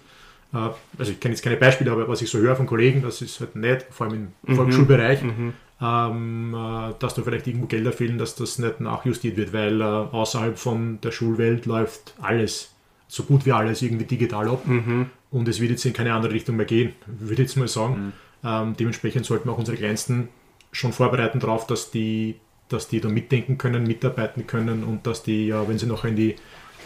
[0.53, 0.69] Äh,
[0.99, 3.41] also ich kenne jetzt keine Beispiele, aber was ich so höre von Kollegen, das ist
[3.41, 4.57] halt nicht, vor allem im mhm.
[4.57, 5.55] Volksschulbereich, mhm.
[5.83, 10.59] Ähm, äh, dass da vielleicht irgendwo Gelder fehlen, dass das nicht nachjustiert wird, weil außerhalb
[10.59, 12.75] von der Schulwelt läuft alles
[13.11, 14.67] so gut wie alles irgendwie digital ab.
[14.67, 15.07] Mhm.
[15.31, 18.07] Und es wird jetzt in keine andere Richtung mehr gehen, würde ich jetzt mal sagen.
[18.07, 18.13] Mhm.
[18.45, 20.29] Ähm, dementsprechend sollten wir auch unsere Kleinsten
[20.73, 22.37] schon vorbereiten darauf, dass die,
[22.69, 26.15] dass die da mitdenken können, mitarbeiten können und dass die, ja, wenn sie noch in
[26.15, 26.37] die,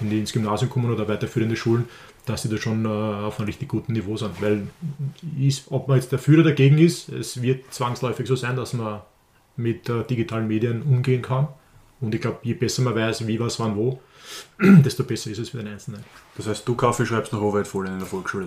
[0.00, 1.84] in die ins Gymnasium kommen oder weiterführende Schulen,
[2.24, 4.40] dass sie da schon äh, auf einem richtig guten Niveau sind.
[4.40, 4.66] Weil
[5.38, 9.02] ist, ob man jetzt dafür oder dagegen ist, es wird zwangsläufig so sein, dass man
[9.56, 11.48] mit äh, digitalen Medien umgehen kann.
[12.04, 14.00] Und ich glaube, je besser man weiß, wie, was, wann, wo,
[14.60, 16.04] desto besser ist es für den Einzelnen.
[16.36, 18.46] Das heißt, du Kaffee schreibst noch Overhead-Folien in der Volksschule,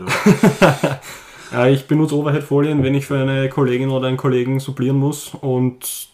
[1.51, 1.67] oder?
[1.69, 6.09] ich benutze Overhead-Folien, wenn ich für eine Kollegin oder einen Kollegen supplieren muss und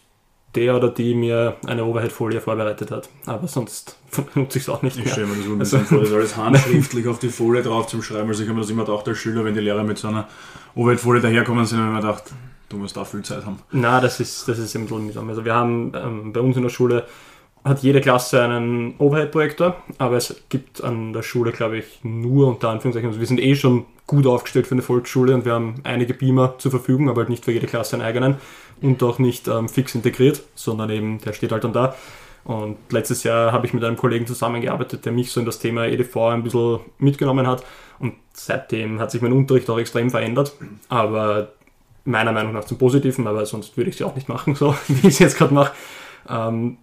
[0.54, 3.08] der oder die mir eine Overhead-Folie vorbereitet hat.
[3.26, 3.98] Aber sonst
[4.34, 5.12] nutze ich es auch nicht Ich mehr.
[5.12, 8.02] stelle mir das so ein bisschen vor, das alles handschriftlich auf die Folie drauf zum
[8.02, 8.28] Schreiben.
[8.28, 10.28] Also ich habe mir das immer gedacht als Schüler, wenn die Lehrer mit so einer
[10.76, 12.32] Overhead-Folie daherkommen sind, habe ich mir gedacht,
[12.68, 13.58] du musst da viel Zeit haben.
[13.72, 15.28] Na, das ist, das ist ein bisschen mühsam.
[15.28, 17.04] Also wir haben ähm, bei uns in der Schule
[17.64, 22.68] hat jede Klasse einen Overhead-Projektor, aber es gibt an der Schule, glaube ich, nur unter
[22.68, 26.12] Anführungszeichen, also wir sind eh schon gut aufgestellt für eine Volksschule und wir haben einige
[26.12, 28.36] Beamer zur Verfügung, aber halt nicht für jede Klasse einen eigenen
[28.82, 31.94] und auch nicht ähm, fix integriert, sondern eben, der steht halt dann da.
[32.44, 35.86] Und letztes Jahr habe ich mit einem Kollegen zusammengearbeitet, der mich so in das Thema
[35.86, 37.64] EDV ein bisschen mitgenommen hat
[37.98, 40.54] und seitdem hat sich mein Unterricht auch extrem verändert,
[40.90, 41.52] aber
[42.04, 45.08] meiner Meinung nach zum Positiven, aber sonst würde ich sie auch nicht machen, so wie
[45.08, 45.72] ich es jetzt gerade mache.
[46.28, 46.76] Ähm,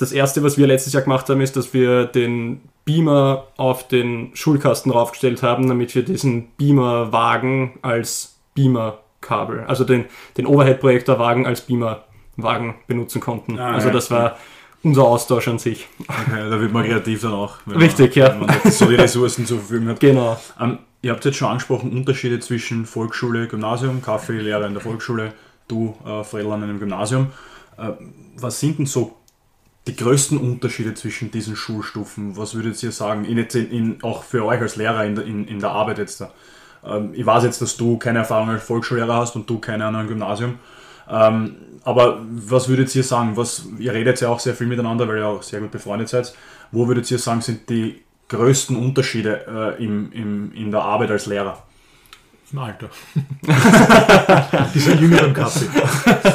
[0.00, 4.30] das erste, was wir letztes Jahr gemacht haben, ist, dass wir den Beamer auf den
[4.32, 10.06] Schulkasten raufgestellt haben, damit wir diesen Beamer-Wagen als Beamer-Kabel, also den,
[10.38, 13.58] den Overhead-Projektor-Wagen als Beamer-Wagen benutzen konnten.
[13.58, 14.38] Ah, also das war
[14.82, 15.86] unser Austausch an sich.
[16.08, 17.58] Okay, da wird man kreativ dann auch.
[17.66, 18.40] wenn Richtig, man, ja.
[18.40, 20.00] Wenn man so die Ressourcen zur Verfügung hat.
[20.00, 20.40] Genau.
[20.58, 25.34] Ähm, ihr habt jetzt schon angesprochen, Unterschiede zwischen Volksschule, Gymnasium, Kaffeelehrer in der Volksschule,
[25.68, 27.26] du, äh, Fredel an einem Gymnasium.
[27.76, 27.90] Äh,
[28.36, 29.19] was sind denn so
[29.86, 32.36] die größten Unterschiede zwischen diesen Schulstufen?
[32.36, 35.60] Was würdet ihr sagen, in, in, auch für euch als Lehrer in der, in, in
[35.60, 36.32] der Arbeit jetzt da?
[36.84, 39.96] Ähm, ich weiß jetzt, dass du keine Erfahrung als Volksschullehrer hast und du keine an
[39.96, 40.58] einem Gymnasium.
[41.08, 43.36] Ähm, aber was würdet ihr sagen?
[43.36, 46.34] Was, ihr redet ja auch sehr viel miteinander, weil ihr auch sehr gut befreundet seid.
[46.72, 51.26] Wo würdet ihr sagen, sind die größten Unterschiede äh, im, im, in der Arbeit als
[51.26, 51.62] Lehrer?
[52.52, 52.88] Im Alter.
[54.74, 55.66] Dieser jüngeren Kaffee.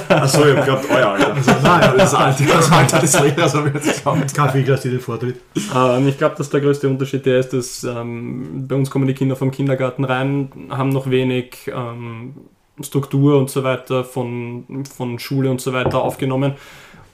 [0.08, 1.34] Achso, ich hab geglaubt, euer Alter.
[1.34, 4.34] Also, nein, Das Alter, das Alter des Lehrers habe ich jetzt geglaubt.
[4.34, 5.41] Kaffeeglas, die den Vortritt.
[5.75, 9.13] Ähm, ich glaube, dass der größte Unterschied der ist, dass ähm, bei uns kommen die
[9.13, 12.36] Kinder vom Kindergarten rein, haben noch wenig ähm,
[12.82, 16.54] Struktur und so weiter von, von Schule und so weiter aufgenommen.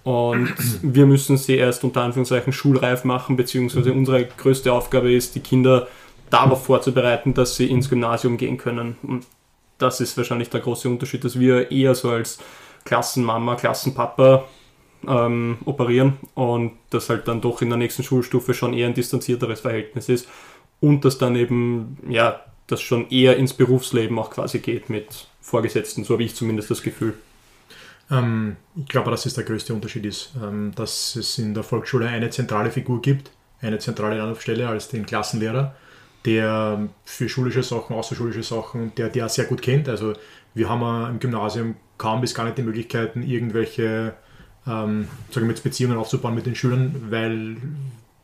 [0.04, 5.42] Und wir müssen sie erst unter Anführungszeichen schulreif machen, beziehungsweise unsere größte Aufgabe ist, die
[5.42, 5.88] Kinder
[6.32, 8.98] darauf vorzubereiten, dass sie ins Gymnasium gehen können.
[9.04, 9.26] Und
[9.78, 12.40] das ist wahrscheinlich der große Unterschied, dass wir eher so als
[12.86, 14.46] Klassenmama, Klassenpapa
[15.08, 19.62] ähm, operieren und das halt dann doch in der nächsten Schulstufe schon eher ein distanzierteres
[19.62, 20.28] Verhältnis ist
[20.80, 26.04] und dass dann eben, ja, das schon eher ins Berufsleben auch quasi geht mit Vorgesetzten,
[26.04, 27.16] so habe ich zumindest das Gefühl.
[28.10, 32.08] Ähm, ich glaube, dass es der größte Unterschied ist, ähm, dass es in der Volksschule
[32.08, 35.76] eine zentrale Figur gibt, eine zentrale Anlaufstelle als den Klassenlehrer,
[36.26, 39.90] der für schulische Sachen, außerschulische Sachen, der der sehr gut kennt.
[39.90, 40.14] Also
[40.54, 44.14] wir haben im Gymnasium kaum bis gar nicht die Möglichkeiten, irgendwelche
[44.68, 47.58] ähm, sagen wir jetzt Beziehungen aufzubauen mit den Schülern, weil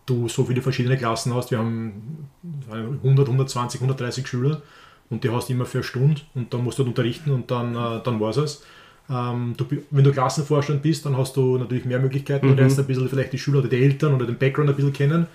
[0.06, 1.50] du so viele verschiedene Klassen hast.
[1.52, 2.28] Wir haben
[2.72, 4.62] 100, 120, 130 Schüler
[5.10, 7.76] und die hast immer für eine Stunde und dann musst du halt unterrichten und dann,
[7.76, 8.64] äh, dann war es.
[9.10, 12.46] Ähm, du, wenn du Klassenvorstand bist, dann hast du natürlich mehr Möglichkeiten.
[12.46, 12.58] Du Mhm.
[12.60, 15.28] lernst ein bisschen vielleicht die Schüler oder die Eltern oder den Background ein bisschen kennen.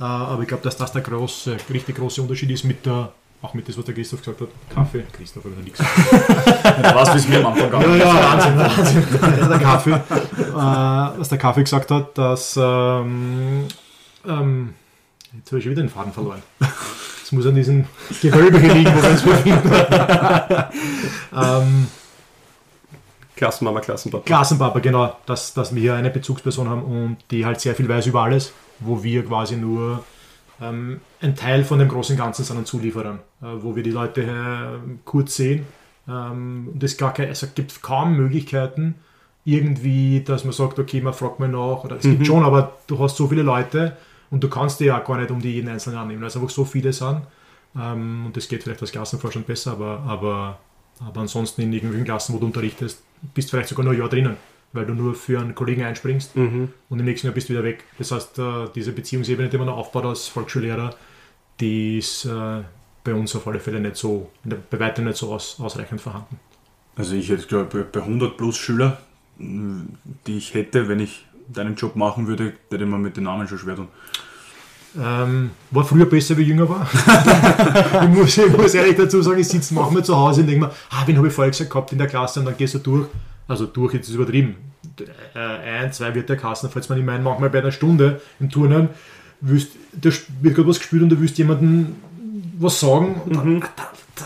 [0.00, 3.52] Äh, aber ich glaube, dass das der große, richtig große Unterschied ist mit der, auch
[3.52, 4.48] mit dem, was der Christoph gesagt hat.
[4.74, 5.04] Kaffee.
[5.12, 8.04] Christoph hat nichts Du weißt, wie es mir am Anfang ja, gegangen ist.
[8.04, 8.58] ja, Wahnsinn,
[9.20, 9.48] Wahnsinn.
[9.50, 13.66] der Kaffee, äh, was der Kaffee gesagt hat, dass ähm,
[14.26, 14.74] ähm,
[15.36, 16.42] jetzt habe ich schon wieder den Faden verloren.
[17.22, 17.84] Es muss an diesem
[18.22, 19.72] Gewölbe liegen, wo wir uns befinden.
[21.36, 21.86] ähm,
[23.36, 24.24] Klassenmama, Klassenpapa.
[24.24, 28.06] Klassenpapa, genau, dass, dass wir hier eine Bezugsperson haben und die halt sehr viel weiß
[28.06, 30.04] über alles, wo wir quasi nur
[30.60, 34.22] ähm, ein Teil von dem großen Ganzen sind und Zulieferern, äh, wo wir die Leute
[34.22, 35.66] äh, kurz sehen.
[36.08, 38.96] Ähm, es, gar kein, es gibt kaum Möglichkeiten,
[39.44, 42.98] irgendwie, dass man sagt, okay, man fragt mal nach, oder es gibt schon, aber du
[42.98, 43.96] hast so viele Leute
[44.30, 46.50] und du kannst dir ja gar nicht um die jeden Einzelnen annehmen, weil es einfach
[46.50, 47.22] so viele sind.
[47.78, 50.58] Ähm, und das geht vielleicht als Klassenvorstand besser, aber, aber,
[51.00, 53.02] aber ansonsten in irgendwelchen Klassen, wo du unterrichtest,
[53.34, 54.36] bist du vielleicht sogar nur ein Jahr drinnen,
[54.72, 56.68] weil du nur für einen Kollegen einspringst Mhm.
[56.88, 57.84] und im nächsten Jahr bist du wieder weg.
[57.98, 58.42] Das heißt, äh,
[58.74, 60.94] diese Beziehungsebene, die man da aufbaut als Volksschullehrer,
[61.58, 62.62] die ist äh,
[63.04, 66.38] bei uns auf alle Fälle nicht so, bei weitem nicht so aus, ausreichend vorhanden.
[66.96, 68.98] Also ich hätte, glaube bei 100 plus Schüler,
[69.38, 73.58] die ich hätte, wenn ich deinen Job machen würde, hätte man mit den Namen schon
[73.58, 73.88] schwer tun.
[75.00, 76.88] Ähm, war früher besser, wie ich jünger war.
[78.02, 80.72] ich, muss, ich muss ehrlich dazu sagen, ich sitze manchmal zu Hause und denke mir,
[80.90, 83.06] ah, wen habe ich vorher gesagt gehabt in der Klasse und dann gehst du durch.
[83.50, 84.54] Also durch, jetzt ist übertrieben.
[85.34, 88.48] Äh, ein, zwei wird der Kassen, falls man ich meine, manchmal bei einer Stunde im
[88.48, 88.90] Turnen,
[89.40, 90.10] willst, da
[90.40, 91.96] wird gerade was gespielt und du willst jemandem
[92.60, 94.24] was sagen und dann, ah, da, da,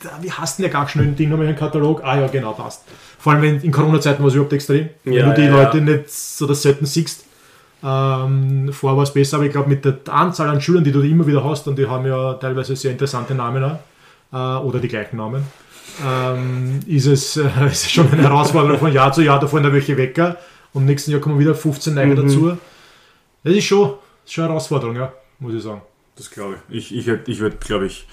[0.00, 2.02] da, wie hast du denn ja gar schnell ein Ding nochmal einen Katalog?
[2.02, 2.82] Ah ja, genau, passt.
[3.18, 4.88] Vor allem wenn in Corona-Zeiten war es überhaupt extrem.
[5.04, 5.84] wenn Ja, du die ja, Leute ja.
[5.84, 7.26] nicht so das selten siehst.
[7.82, 11.00] Ähm, vorher war es besser, aber ich glaube, mit der Anzahl an Schülern, die du
[11.02, 13.78] immer wieder hast, und die haben ja teilweise sehr interessante Namen auch,
[14.32, 15.44] äh, oder die gleichen Namen,
[16.04, 19.64] ähm, ist, es, äh, ist es schon eine Herausforderung von Jahr zu Jahr, da fallen
[19.64, 20.36] da welche Wecker
[20.72, 22.16] und im nächsten Jahr kommen wieder 15 neue Mhm.
[22.16, 22.58] dazu.
[23.42, 25.82] Das ist schon, das ist schon eine Herausforderung, ja, muss ich sagen.
[26.16, 26.92] Das glaube ich.
[26.92, 28.06] Ich, ich, ich würde, glaube ich,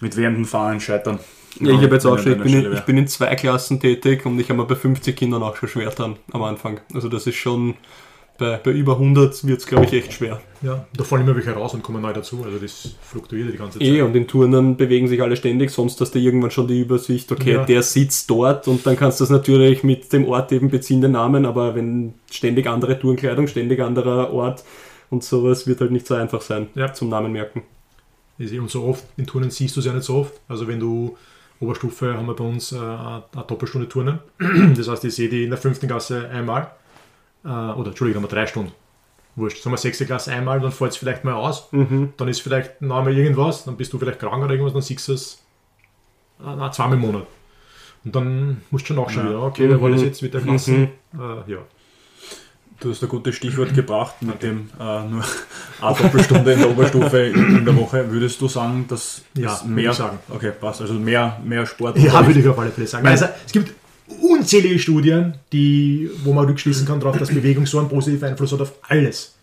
[0.00, 1.18] mit wehenden Fahnen scheitern.
[1.60, 4.26] Ja, ich habe jetzt auch schon, ich bin, in, ich bin in zwei Klassen tätig
[4.26, 6.80] und ich habe mir bei 50 Kindern auch schon schwer dran am Anfang.
[6.92, 7.74] Also das ist schon,
[8.38, 10.40] bei, bei über 100 wird es, glaube ich, echt schwer.
[10.62, 13.78] Ja, da fallen immer welche raus und kommen neu dazu, also das fluktuiert die ganze
[13.78, 13.86] Zeit.
[13.88, 17.30] Eh, und in Turnen bewegen sich alle ständig, sonst hast du irgendwann schon die Übersicht,
[17.32, 17.64] okay, Ja.
[17.64, 21.12] der sitzt dort und dann kannst du das natürlich mit dem Ort eben beziehen, den
[21.12, 24.64] Namen, aber wenn ständig andere Turnkleidung, ständig anderer Ort
[25.10, 26.92] und sowas, wird halt nicht so einfach sein Ja.
[26.92, 27.62] zum Namen merken.
[28.38, 30.32] Eh- Und so oft, in Turnen siehst du es ja nicht so oft.
[30.48, 31.16] Also wenn du
[31.60, 34.18] Oberstufe haben wir bei uns äh, eine Doppelstunde Turnen.
[34.76, 36.70] Das heißt, ich sehe die in der fünften Klasse einmal.
[37.46, 38.72] Äh, oder Entschuldigung, haben wir drei Stunden.
[39.36, 39.62] Wurscht.
[39.62, 41.68] Sagen wir sechste Klasse einmal, dann fällt es vielleicht mal aus.
[41.72, 42.12] Mhm.
[42.16, 45.06] Dann ist vielleicht noch einmal irgendwas, dann bist du vielleicht krank oder irgendwas, dann siehst
[45.08, 45.42] du es
[46.40, 47.26] äh, na, zweimal im Monat.
[48.04, 49.30] Und dann musst du schon nachschauen Ja.
[49.32, 50.06] wieder, okay, wer war das Mhm.
[50.06, 50.70] jetzt mit der Klasse?
[50.70, 50.88] Mhm.
[51.18, 51.58] Äh, ja.
[52.80, 55.24] Du hast ein gutes Stichwort gebracht mit dem äh, nur
[55.80, 58.10] eine Doppelstunde in der Oberstufe in der Woche.
[58.10, 60.18] Würdest du sagen, dass Ja, es würde mehr ich sagen.
[60.28, 60.82] Okay, passt.
[60.82, 61.96] Also mehr, mehr Sport.
[61.98, 63.06] Ja, würde ich auf alle Fälle sagen.
[63.06, 63.72] Also, es gibt
[64.20, 68.60] unzählige Studien, die, wo man rückschließen kann darauf, dass Bewegung so einen positiven Einfluss hat
[68.60, 69.34] auf alles.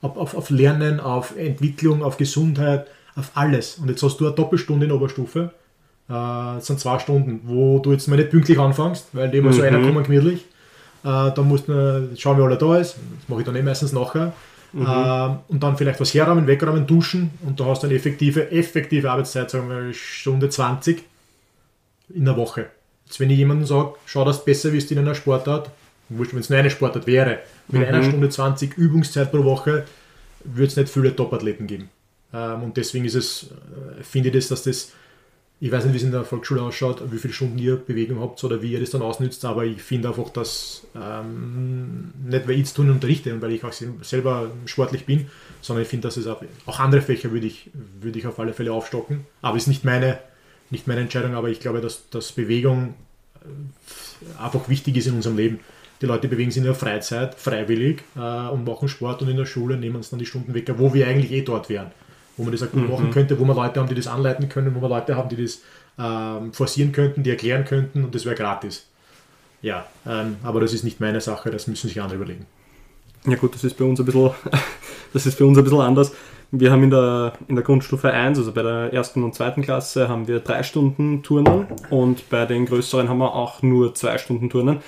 [0.00, 3.78] Auf, auf, auf Lernen, auf Entwicklung, auf Gesundheit, auf alles.
[3.78, 5.50] Und jetzt hast du eine Doppelstunde in Oberstufe.
[6.08, 9.52] Äh, das sind zwei Stunden, wo du jetzt mal nicht pünktlich anfängst, weil die immer
[9.52, 9.66] so Mhm.
[9.68, 10.44] einer kommen gemütlich.
[11.04, 12.94] Äh, dann musst du schauen, wie alle da ist.
[13.20, 14.32] Das mache ich dann eh meistens nachher.
[14.74, 17.30] Ähm, und dann vielleicht was herräumen, wegräumen, duschen.
[17.44, 21.02] Und da hast du eine effektive, effektive Arbeitszeit, sagen wir Stunde 20
[22.14, 22.66] in der Woche.
[23.08, 25.70] Jetzt, wenn ich jemandem sage, schau, dass du besser wirst in einer Sportart,
[26.10, 29.86] wurscht, wenn es nur eine Sportart wäre, mit einer Stunde 20 Übungszeit pro Woche,
[30.44, 31.88] würde es nicht viele Top-Athleten geben.
[32.34, 33.44] Ähm, und deswegen ist es,
[33.98, 34.92] äh, finde ich das, dass das,
[35.58, 38.44] ich weiß nicht, wie es in der Volksschule ausschaut, wie viele Stunden ihr Bewegung habt
[38.44, 42.64] oder wie ihr das dann ausnützt, aber ich finde einfach, dass ähm, nicht weil ich
[42.64, 45.28] es tun unterrichte und weil ich auch selber sportlich bin,
[45.62, 48.52] sondern ich finde, dass es auch, auch andere Fächer würde ich, würde ich auf alle
[48.52, 49.24] Fälle aufstocken.
[49.40, 50.18] Aber es ist nicht meine,
[50.70, 52.94] nicht meine Entscheidung, aber ich glaube, dass, dass Bewegung
[53.42, 55.60] äh, einfach wichtig ist in unserem Leben.
[56.00, 59.46] Die Leute bewegen sich in der Freizeit freiwillig äh, und machen Sport und in der
[59.46, 61.90] Schule nehmen uns dann die Stunden weg, wo wir eigentlich eh dort wären.
[62.36, 64.74] Wo man das auch gut machen könnte, wo wir Leute haben, die das anleiten können,
[64.74, 65.60] wo wir Leute haben, die das
[65.98, 68.86] ähm, forcieren könnten, die erklären könnten und das wäre gratis.
[69.60, 72.46] Ja, ähm, aber das ist nicht meine Sache, das müssen sich andere überlegen.
[73.26, 74.30] Ja gut, das ist bei uns ein bisschen,
[75.12, 76.12] das ist bei uns ein bisschen anders.
[76.50, 80.08] Wir haben in der, in der Grundstufe 1, also bei der ersten und zweiten Klasse,
[80.08, 84.48] haben wir drei Stunden Turnen und bei den größeren haben wir auch nur zwei Stunden
[84.48, 84.78] Turnen.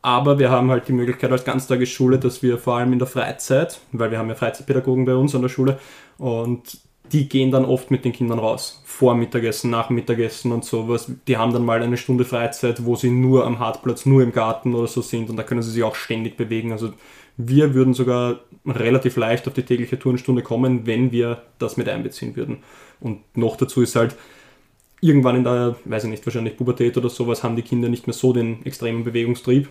[0.00, 3.78] Aber wir haben halt die Möglichkeit als Ganztagesschule, dass wir vor allem in der Freizeit,
[3.92, 5.78] weil wir haben ja Freizeitpädagogen bei uns an der Schule
[6.16, 6.78] und
[7.12, 8.82] die gehen dann oft mit den Kindern raus.
[8.84, 11.12] Vor Mittagessen, nach Mittagessen und sowas.
[11.28, 14.74] Die haben dann mal eine Stunde Freizeit, wo sie nur am Hartplatz, nur im Garten
[14.74, 16.72] oder so sind und da können sie sich auch ständig bewegen.
[16.72, 16.94] Also
[17.48, 22.36] wir würden sogar relativ leicht auf die tägliche Turnstunde kommen, wenn wir das mit einbeziehen
[22.36, 22.58] würden.
[23.00, 24.16] Und noch dazu ist halt,
[25.00, 28.14] irgendwann in der, weiß ich nicht, wahrscheinlich Pubertät oder sowas, haben die Kinder nicht mehr
[28.14, 29.68] so den extremen Bewegungstrieb.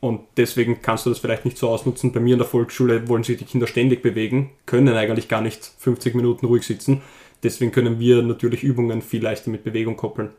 [0.00, 2.12] Und deswegen kannst du das vielleicht nicht so ausnutzen.
[2.12, 5.70] Bei mir in der Volksschule wollen sich die Kinder ständig bewegen, können eigentlich gar nicht
[5.78, 7.02] 50 Minuten ruhig sitzen.
[7.42, 10.30] Deswegen können wir natürlich Übungen viel leichter mit Bewegung koppeln.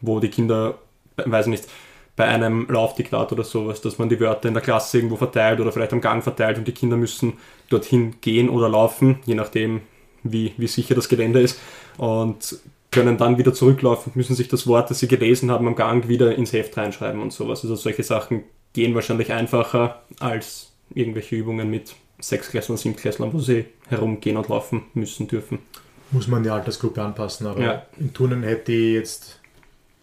[0.00, 0.78] Wo die Kinder,
[1.16, 1.64] weiß ich nicht,
[2.16, 5.70] bei einem Laufdiktat oder sowas, dass man die Wörter in der Klasse irgendwo verteilt oder
[5.70, 7.34] vielleicht am Gang verteilt und die Kinder müssen
[7.68, 9.82] dorthin gehen oder laufen, je nachdem,
[10.22, 11.60] wie, wie sicher das Gelände ist.
[11.98, 12.58] Und
[12.90, 16.34] können dann wieder zurücklaufen, müssen sich das Wort, das sie gelesen haben am Gang, wieder
[16.34, 17.62] ins Heft reinschreiben und sowas.
[17.62, 24.38] Also solche Sachen gehen wahrscheinlich einfacher als irgendwelche Übungen mit Sechsklässlern, Siebtklässlern, wo sie herumgehen
[24.38, 25.58] und laufen müssen dürfen.
[26.12, 27.82] Muss man die Altersgruppe anpassen, aber Ja.
[27.98, 29.40] im Turnen hätte ich jetzt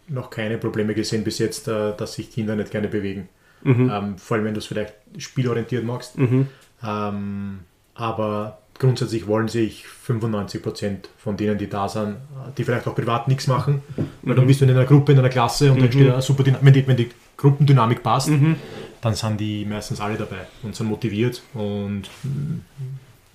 [0.08, 3.30] noch keine Probleme gesehen bis jetzt, äh, dass sich Kinder nicht gerne bewegen.
[3.64, 3.90] Mhm.
[3.94, 6.18] Ähm, vor allem, wenn du es vielleicht spielorientiert machst.
[6.18, 6.48] Mhm.
[6.86, 7.60] Ähm,
[7.96, 13.28] aber grundsätzlich wollen sich 95% von denen, die da sind, äh, die vielleicht auch privat
[13.28, 13.82] nichts machen,
[14.24, 16.44] weil dann bist du in einer Gruppe, in einer Klasse und dann entsteht eine super
[16.44, 16.66] Dynamik.
[16.66, 18.56] Wenn die, wenn die Gruppendynamik passt, Mhm.
[19.02, 22.60] dann sind die meistens alle dabei und sind motiviert und mm,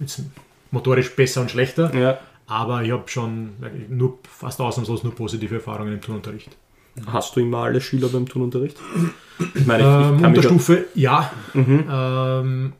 [0.01, 0.23] jetzt
[0.71, 1.95] motorisch besser und schlechter.
[1.95, 2.19] Ja.
[2.49, 3.51] Aber ich habe schon
[3.91, 6.57] nur fast ausnahmslos nur positive Erfahrungen im Turnunterricht.
[7.07, 8.77] Hast du immer alle Schüler beim Turnunterricht?
[9.55, 11.31] Ich meine, ich, Ähm, ich da- Unterstufe, ja.
[11.55, 11.85] Mhm.
[11.91, 12.73] Ähm,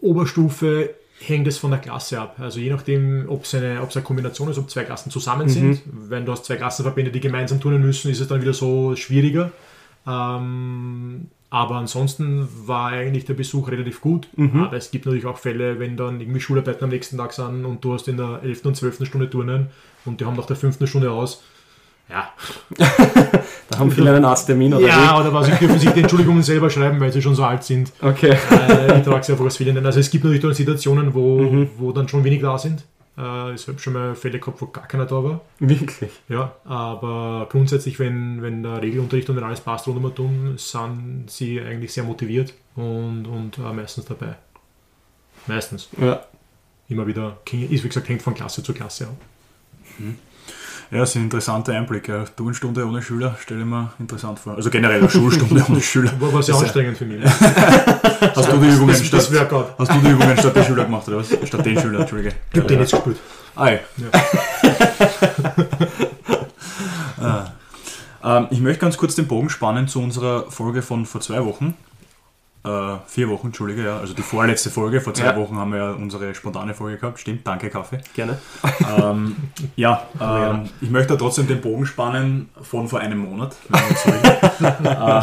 [0.00, 2.36] Oberstufe hängt es von der Klasse ab.
[2.38, 5.48] Also je nachdem, ob es eine, ob es eine Kombination ist, ob zwei Klassen zusammen
[5.48, 5.82] sind.
[5.86, 9.50] Wenn du hast zwei Klassenverbände, die gemeinsam turnen müssen, ist es dann wieder so schwieriger.
[10.06, 14.28] Ähm, aber ansonsten war eigentlich der Besuch relativ gut.
[14.36, 17.84] Aber es gibt natürlich auch Fälle, wenn dann irgendwie Schularbeiten am nächsten Tag sind und
[17.84, 18.64] du hast in der 11.
[18.66, 19.06] und 12.
[19.06, 19.68] Stunde Turnen
[20.04, 20.86] und die haben nach der 5.
[20.88, 21.42] Stunde aus.
[22.08, 22.28] Ja,
[23.68, 26.70] Da haben viele einen Arzttermin oder ja oder was, ich dürfen sich die Entschuldigungen selber
[26.70, 27.92] schreiben, weil sie schon so alt sind.
[28.00, 28.30] Okay.
[28.50, 29.84] Äh, ich trage sie einfach als fehlenden.
[29.84, 31.68] Also es gibt natürlich dann Situationen, wo, Mhm.
[31.78, 32.84] wo dann schon wenig da sind.
[33.16, 35.40] Äh, ich habe schon mal Fälle gehabt, wo gar keiner da war.
[35.58, 36.10] Wirklich.
[36.28, 41.24] Ja, aber grundsätzlich, wenn, wenn der Regelunterricht und wenn alles passt rund um um, sind
[41.28, 44.36] sie eigentlich sehr motiviert und, und äh, meistens dabei.
[45.46, 45.88] Meistens.
[46.00, 46.24] Ja.
[46.88, 49.16] Immer wieder, ist wie gesagt, hängt von Klasse zu Klasse ab.
[50.90, 52.14] Ja, das sind interessante Einblicke.
[52.14, 54.54] Eine Turnstunde ohne Schüler stelle ich mir interessant vor.
[54.54, 56.12] Also generell eine Schulstunde ohne Schüler.
[56.20, 57.24] War, war sehr Das anstrengend für mich.
[58.20, 59.78] Hast du die Übungen das, das statt, Workout.
[59.78, 61.28] hast du die Übungen statt der Schüler gemacht oder was?
[61.46, 62.34] Statt den Schüler, Entschuldige.
[62.52, 63.18] Ich habe den jetzt gespielt.
[63.54, 63.78] Ah, ja.
[68.22, 68.38] ah.
[68.38, 71.74] ähm, ich möchte ganz kurz den Bogen spannen zu unserer Folge von vor zwei Wochen.
[72.66, 73.98] Äh, vier Wochen, Entschuldige, ja.
[73.98, 75.00] Also die vorletzte Folge.
[75.00, 75.36] Vor zwei Ja.
[75.36, 77.20] Wochen haben wir ja unsere spontane Folge gehabt.
[77.20, 78.00] Stimmt, danke Kaffee.
[78.14, 78.38] Gerne.
[79.00, 79.36] ähm,
[79.76, 83.54] ja, ähm, ich möchte trotzdem den Bogen spannen von vor einem Monat.
[83.72, 85.22] äh,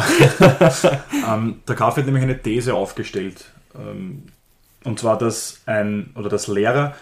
[1.28, 3.44] ähm, der Kaffee hat nämlich eine These aufgestellt.
[3.74, 4.22] Ähm,
[4.84, 6.94] und zwar, dass ein oder dass Lehrer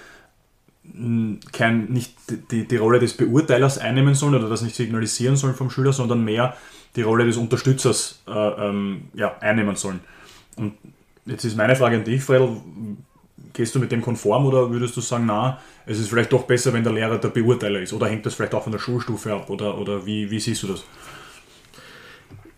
[0.84, 2.14] mh, kein, nicht
[2.50, 6.24] die, die Rolle des Beurteilers einnehmen sollen oder das nicht signalisieren sollen vom Schüler, sondern
[6.24, 6.56] mehr
[6.96, 10.00] die Rolle des Unterstützers äh, ähm, ja, einnehmen sollen.
[10.56, 10.74] Und
[11.26, 12.60] jetzt ist meine Frage an dich, Fredel,
[13.52, 16.72] gehst du mit dem konform oder würdest du sagen, na, es ist vielleicht doch besser,
[16.72, 17.92] wenn der Lehrer der Beurteiler ist?
[17.92, 19.50] Oder hängt das vielleicht auch von der Schulstufe ab?
[19.50, 20.84] Oder, oder wie, wie siehst du das?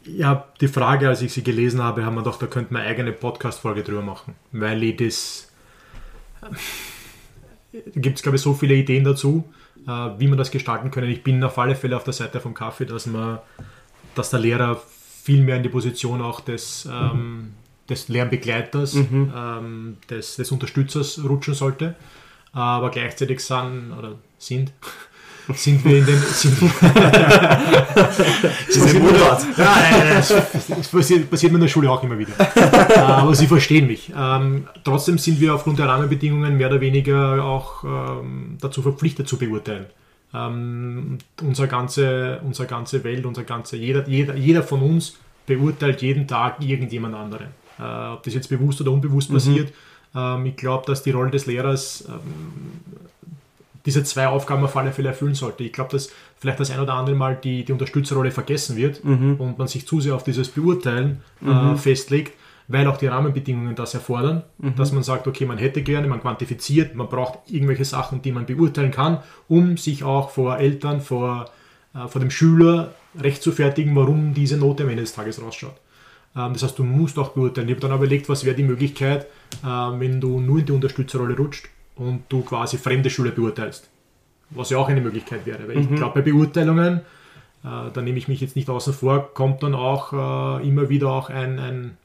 [0.04, 2.90] Ja, die Frage, als ich sie gelesen habe, haben wir gedacht, da könnte man eine
[2.90, 4.34] eigene Podcast-Folge drüber machen.
[4.52, 5.52] Weil ich das.
[6.42, 6.50] Da
[8.00, 9.44] gibt es, glaube ich, so viele Ideen dazu,
[9.86, 11.10] äh, wie man das gestalten können.
[11.10, 13.38] Ich bin auf alle Fälle auf der Seite vom Kaffee, dass man,
[14.14, 14.80] dass der Lehrer
[15.22, 17.54] viel mehr in die Position auch des, ähm,
[17.88, 21.94] des Lernbegleiters, ähm, des, des Unterstützers rutschen sollte.
[22.52, 24.72] Aber gleichzeitig sind, oder sind,
[25.54, 26.18] sind wir in den.
[26.18, 26.56] Sind,
[27.94, 29.44] Das ist ein Mundart.
[29.58, 32.32] ja, nein, nein, das, passiert, passiert mir in der Schule auch immer wieder.
[32.96, 34.12] Aber Sie verstehen mich.
[34.16, 39.36] Ähm, trotzdem sind wir aufgrund der Rahmenbedingungen mehr oder weniger auch ähm, dazu verpflichtet zu
[39.36, 39.86] beurteilen.
[40.32, 45.16] Ähm, unsere, ganze, unsere ganze Welt, unser ganze, jeder, jeder, jeder von uns
[45.46, 47.48] beurteilt jeden Tag irgendjemand anderen.
[47.78, 49.72] Äh, ob das jetzt bewusst oder unbewusst passiert.
[50.14, 52.80] Ähm, ich glaube, dass die Rolle des Lehrers ähm,
[53.84, 55.64] diese zwei Aufgaben auf alle Fälle erfüllen sollte.
[55.64, 59.58] Ich glaube, dass vielleicht das ein oder andere Mal die, die Unterstützerrolle vergessen wird und
[59.58, 62.32] man sich zu sehr auf dieses Beurteilen äh, festlegt,
[62.66, 64.42] weil auch die Rahmenbedingungen das erfordern,
[64.76, 68.46] dass man sagt, okay, man hätte gerne, man quantifiziert, man braucht irgendwelche Sachen, die man
[68.46, 71.50] beurteilen kann, um sich auch vor Eltern, vor,
[71.94, 75.74] äh, vor dem Schüler recht zu fertigen, warum diese Note am Ende des Tages rausschaut.
[76.36, 77.68] Ähm, Das heißt, du musst auch beurteilen.
[77.68, 79.26] Ich habe dann überlegt, was wäre die Möglichkeit,
[79.62, 83.88] äh, wenn du nur in die Unterstützerrolle rutscht und du quasi fremde Schüler beurteilst.
[84.50, 85.66] Was ja auch eine Möglichkeit wäre.
[85.66, 86.98] Weil ich glaube, bei Beurteilungen,
[87.64, 90.12] äh, da nehme ich mich jetzt nicht außen vor, kommt dann auch
[90.60, 91.96] äh, immer wieder auch ein, ein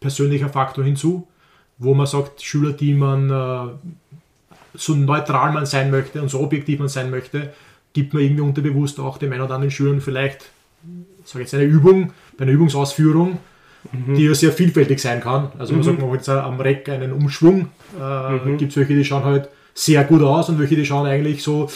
[0.00, 1.26] persönlicher Faktor hinzu,
[1.78, 3.72] wo man sagt, Schüler, die man äh,
[4.74, 7.52] so neutral man sein möchte und so objektiv man sein möchte,
[7.92, 10.50] gibt man irgendwie unterbewusst auch dem einen oder anderen Schülern vielleicht,
[11.24, 13.38] sage jetzt eine Übung, bei einer Übungsausführung,
[13.92, 15.48] die ja sehr vielfältig sein kann.
[15.58, 17.68] Also man sagt, man hat jetzt am Reck einen Umschwung,
[17.98, 21.42] äh, gibt es welche, die schauen halt sehr gut aus und welche, die schauen eigentlich
[21.42, 21.68] so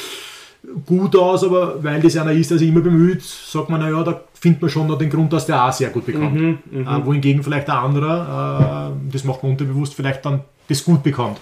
[0.87, 4.21] gut aus, aber weil das einer ist, der sich immer bemüht, sagt man, naja, da
[4.35, 6.39] findet man schon noch den Grund, dass der auch sehr gut bekommt.
[6.41, 11.39] Äh, wohingegen vielleicht der andere, äh, das macht man unterbewusst, vielleicht dann das gut bekommt.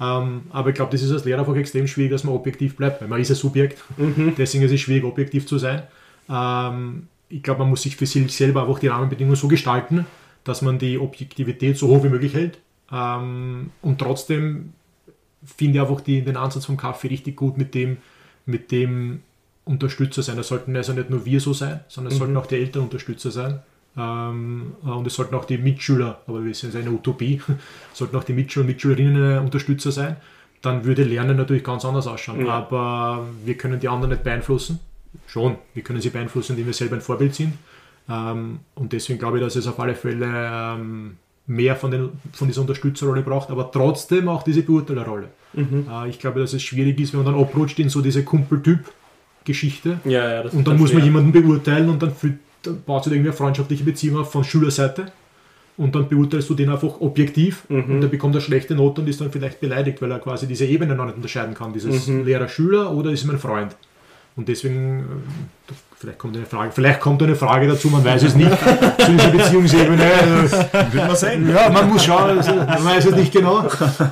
[0.00, 3.00] Ähm, aber ich glaube, das ist als Lehrer einfach extrem schwierig, dass man objektiv bleibt,
[3.00, 3.82] weil man ist ein Subjekt.
[4.36, 5.82] Deswegen ist es schwierig, objektiv zu sein.
[6.28, 10.06] Ähm, ich glaube, man muss sich für sich selber einfach die Rahmenbedingungen so gestalten,
[10.44, 12.58] dass man die Objektivität so hoch wie möglich hält.
[12.92, 14.72] Ähm, und trotzdem
[15.44, 17.98] finde ich einfach die, den Ansatz vom Kaffee richtig gut mit dem,
[18.46, 19.22] mit dem
[19.64, 20.38] Unterstützer sein.
[20.38, 23.30] Es sollten also nicht nur wir so sein, sondern es sollten auch die Eltern Unterstützer
[23.30, 23.60] sein.
[23.96, 27.40] Ähm, und es sollten auch die Mitschüler, aber wir sind eine Utopie,
[27.92, 30.16] sollten auch die Mitschüler und Mitschülerinnen Unterstützer sein.
[30.62, 32.46] Dann würde Lernen natürlich ganz anders ausschauen.
[32.46, 32.52] Ja.
[32.52, 34.80] Aber wir können die anderen nicht beeinflussen.
[35.26, 37.54] Schon, wir können sie beeinflussen, indem wir selber ein Vorbild sind.
[38.08, 41.16] Ähm, und deswegen glaube ich, dass es auf alle Fälle ähm,
[41.46, 45.28] mehr von, den, von dieser Unterstützerrolle braucht, aber trotzdem auch diese Beurteilerrolle.
[45.56, 49.98] Äh, ich glaube, dass es schwierig ist, wenn man dann abrutscht in so diese Kumpeltyp-Geschichte.
[50.04, 53.12] Ja, ja, das Und dann muss man jemanden beurteilen und dann, fühlt, dann baut sich
[53.12, 55.12] irgendwie eine freundschaftliche Beziehung auf von Schülerseite.
[55.76, 59.20] Und dann beurteilst du den einfach objektiv und der bekommt eine schlechte Note und ist
[59.20, 61.72] dann vielleicht beleidigt, weil er quasi diese Ebene noch nicht unterscheiden kann.
[61.72, 63.74] Dieses Lehrer-Schüler oder ist mein Freund.
[64.36, 65.00] Und deswegen,
[65.68, 69.12] äh, vielleicht kommt eine Frage, vielleicht kommt eine Frage dazu, man weiß es nicht, zu
[69.12, 70.02] dieser Beziehungsebene.
[70.02, 71.54] Also, Wird man sehen.
[71.54, 73.64] ja, man muss schauen, also, man weiß es nicht genau.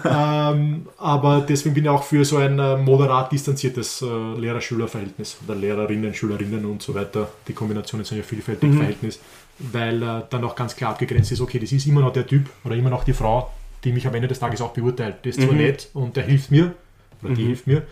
[0.05, 5.57] Ähm, aber deswegen bin ich auch für so ein äh, moderat distanziertes äh, Lehrer-Schüler-Verhältnis oder
[5.57, 7.29] Lehrerinnen, Schülerinnen und so weiter.
[7.49, 9.19] Die Kombinationen sind ja vielfältig Verhältnis,
[9.59, 12.49] weil äh, dann auch ganz klar abgegrenzt ist, okay, das ist immer noch der Typ
[12.63, 13.51] oder immer noch die Frau,
[13.83, 15.17] die mich am Ende des Tages auch beurteilt.
[15.25, 16.75] Der ist zwar nett und der hilft mir,
[17.23, 17.83] oder die hilft mir,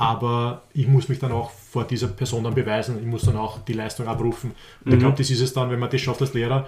[0.00, 3.58] aber ich muss mich dann auch vor dieser Person dann beweisen, ich muss dann auch
[3.58, 4.52] die Leistung abrufen.
[4.82, 6.66] Und ich glaube, das ist es dann, wenn man das schafft als Lehrer,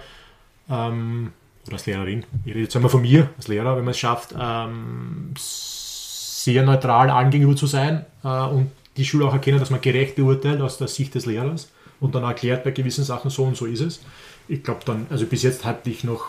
[0.69, 1.31] ähm,
[1.65, 4.35] oder als Lehrerin, ich rede jetzt einmal von mir als Lehrer, wenn man es schafft,
[4.39, 9.81] ähm, sehr neutral allen gegenüber zu sein äh, und die Schüler auch erkennen, dass man
[9.81, 13.57] gerecht beurteilt aus der Sicht des Lehrers und dann erklärt bei gewissen Sachen so und
[13.57, 14.01] so ist es.
[14.47, 16.27] Ich glaube dann, also bis jetzt hatte ich noch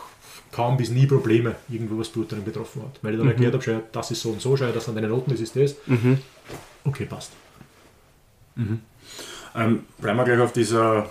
[0.52, 2.98] kaum bis nie Probleme, irgendwo was Beurteilung betroffen hat.
[3.02, 5.09] Weil ich dann erklärt habe, schau, das ist so und so, schau, das sind deine
[5.09, 5.74] Noten, das ist das.
[6.85, 7.32] Okay, passt.
[8.57, 8.80] Ähm,
[9.99, 11.09] bleiben wir gleich auf dieser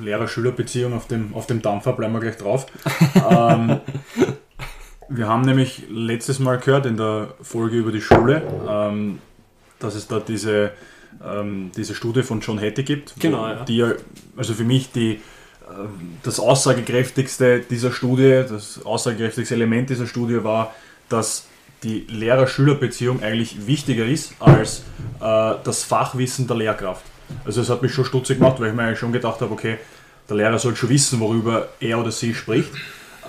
[0.00, 2.66] Lehrer-Schüler-Beziehung, auf dem, auf dem Dampfer, bleiben wir gleich drauf.
[3.30, 3.80] ähm,
[5.08, 9.18] wir haben nämlich letztes Mal gehört in der Folge über die Schule, ähm,
[9.78, 10.72] dass es da diese,
[11.24, 13.64] ähm, diese Studie von John Hattie gibt, Genau, ja.
[13.64, 13.92] die ja,
[14.36, 15.20] also für mich die,
[15.68, 20.74] ähm, das aussagekräftigste dieser Studie, das aussagekräftigste Element dieser Studie war,
[21.08, 21.46] dass
[21.82, 24.80] die Lehrer-Schüler-Beziehung eigentlich wichtiger ist als
[25.20, 27.04] äh, das Fachwissen der Lehrkraft.
[27.44, 29.78] Also es hat mich schon stutzig gemacht, weil ich mir eigentlich schon gedacht habe, okay,
[30.28, 32.70] der Lehrer soll schon wissen, worüber er oder sie spricht.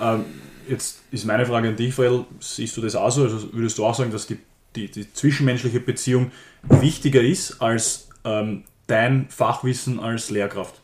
[0.00, 0.24] Ähm,
[0.68, 3.24] jetzt ist meine Frage an dich, Fredel, siehst du das auch so?
[3.24, 4.38] Also würdest du auch sagen, dass die,
[4.76, 6.30] die, die zwischenmenschliche Beziehung
[6.62, 10.80] wichtiger ist als ähm, dein Fachwissen als Lehrkraft?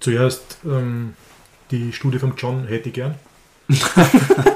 [0.00, 1.14] Zuerst ähm,
[1.70, 3.14] die Studie von John hätte ich gern.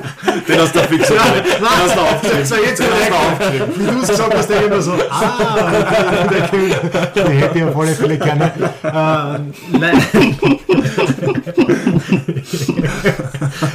[0.48, 2.44] Den hast du fix Den hast du aufgeschrieben.
[2.44, 3.72] So, jetzt Den hast du aufgeschrieben.
[3.76, 7.64] Wie du es gesagt hast, denke ich immer so, ah, der, der, der hätte ich
[7.64, 8.52] auf alle Fälle gerne.
[8.84, 10.06] Ähm, nein.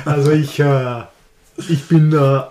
[0.05, 1.01] also ich, äh,
[1.69, 2.41] ich bin äh,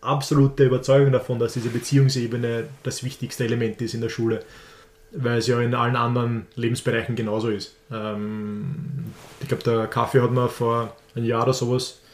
[0.00, 4.42] absolut der Überzeugung davon, dass diese Beziehungsebene das wichtigste Element ist in der Schule,
[5.12, 7.74] weil es ja in allen anderen Lebensbereichen genauso ist.
[7.92, 12.05] Ähm, ich glaube, der Kaffee hat mir vor einem Jahr oder sowas äh,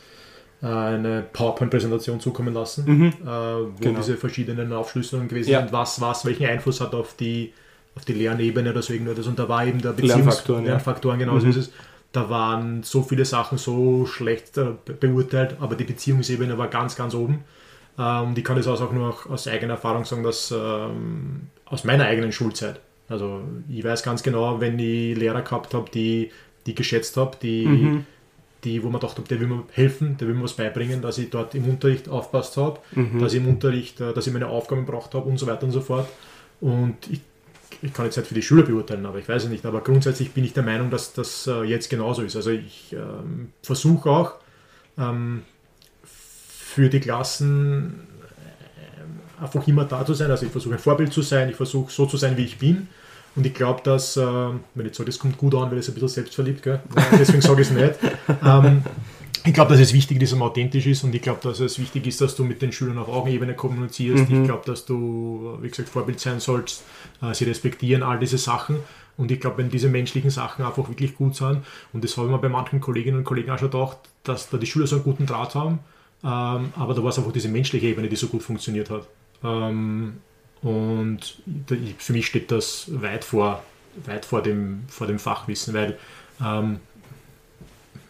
[0.66, 3.98] eine PowerPoint-Präsentation zukommen lassen, äh, wo Genau.
[3.98, 5.60] diese verschiedenen Aufschlüsselungen gewesen Ja.
[5.60, 7.52] sind, was, was welchen Einfluss hat auf die,
[7.96, 9.26] auf die Lernebene oder so irgendwas.
[9.26, 10.06] Und da war eben der Beziehungs-
[10.64, 11.26] Lernfaktoren, ja.
[11.26, 11.72] Genau so ist es.
[12.12, 16.94] Da waren so viele Sachen so schlecht äh, be- beurteilt, aber die Beziehungsebene war ganz,
[16.94, 17.44] ganz oben.
[17.98, 22.04] Ähm, Und ich kann das auch nur aus eigener Erfahrung sagen, dass ähm, aus meiner
[22.04, 22.80] eigenen Schulzeit.
[23.08, 26.30] Also ich weiß ganz genau, wenn ich Lehrer gehabt habe, die,
[26.66, 27.64] die geschätzt habe, die,
[28.64, 31.30] die, wo man dachte, der will mir helfen, der will mir was beibringen, dass ich
[31.30, 32.80] dort im Unterricht aufpasst habe,
[33.20, 35.72] dass ich im Unterricht, äh, dass ich meine Aufgaben gebracht habe und so weiter und
[35.72, 36.08] so fort.
[36.60, 37.20] Und ich,
[37.82, 39.66] ich kann jetzt nicht für die Schüler beurteilen, aber ich weiß es nicht.
[39.66, 42.36] Aber grundsätzlich bin ich der Meinung, dass das äh, jetzt genauso ist.
[42.36, 44.34] Also ich ähm, versuche auch
[44.96, 45.42] ähm,
[46.04, 48.06] für die Klassen
[49.38, 50.30] äh, einfach immer da zu sein.
[50.30, 52.88] Also ich versuche ein Vorbild zu sein, ich versuche so zu sein, wie ich bin.
[53.34, 54.22] Und ich glaube, dass, äh,
[54.74, 56.80] wenn ich sage, das kommt gut an, weil es ein bisschen selbstverliebt, gell?
[57.12, 57.94] Deswegen sage ich es nicht.
[58.44, 58.82] Ähm,
[59.44, 61.78] ich glaube, dass es wichtig ist, dass man authentisch ist und ich glaube, dass es
[61.78, 64.30] wichtig ist, dass du mit den Schülern auf Augenebene kommunizierst.
[64.30, 66.84] Ich glaube, dass du, wie gesagt, Vorbild sein sollst,
[67.20, 68.76] äh, sie respektieren, all diese Sachen.
[69.16, 72.32] Und ich glaube, wenn diese menschlichen Sachen einfach wirklich gut sind, und das habe ich
[72.32, 75.04] mir bei manchen Kolleginnen und Kollegen auch schon gedacht, dass da die Schüler so einen
[75.04, 75.80] guten Draht haben,
[76.24, 79.08] ähm, aber da war es einfach diese menschliche Ebene, die so gut funktioniert hat.
[79.42, 80.18] Ähm,
[80.62, 81.42] und
[81.98, 83.62] für mich steht das weit vor,
[84.06, 85.98] weit vor dem, vor dem Fachwissen, weil
[86.40, 86.78] ähm,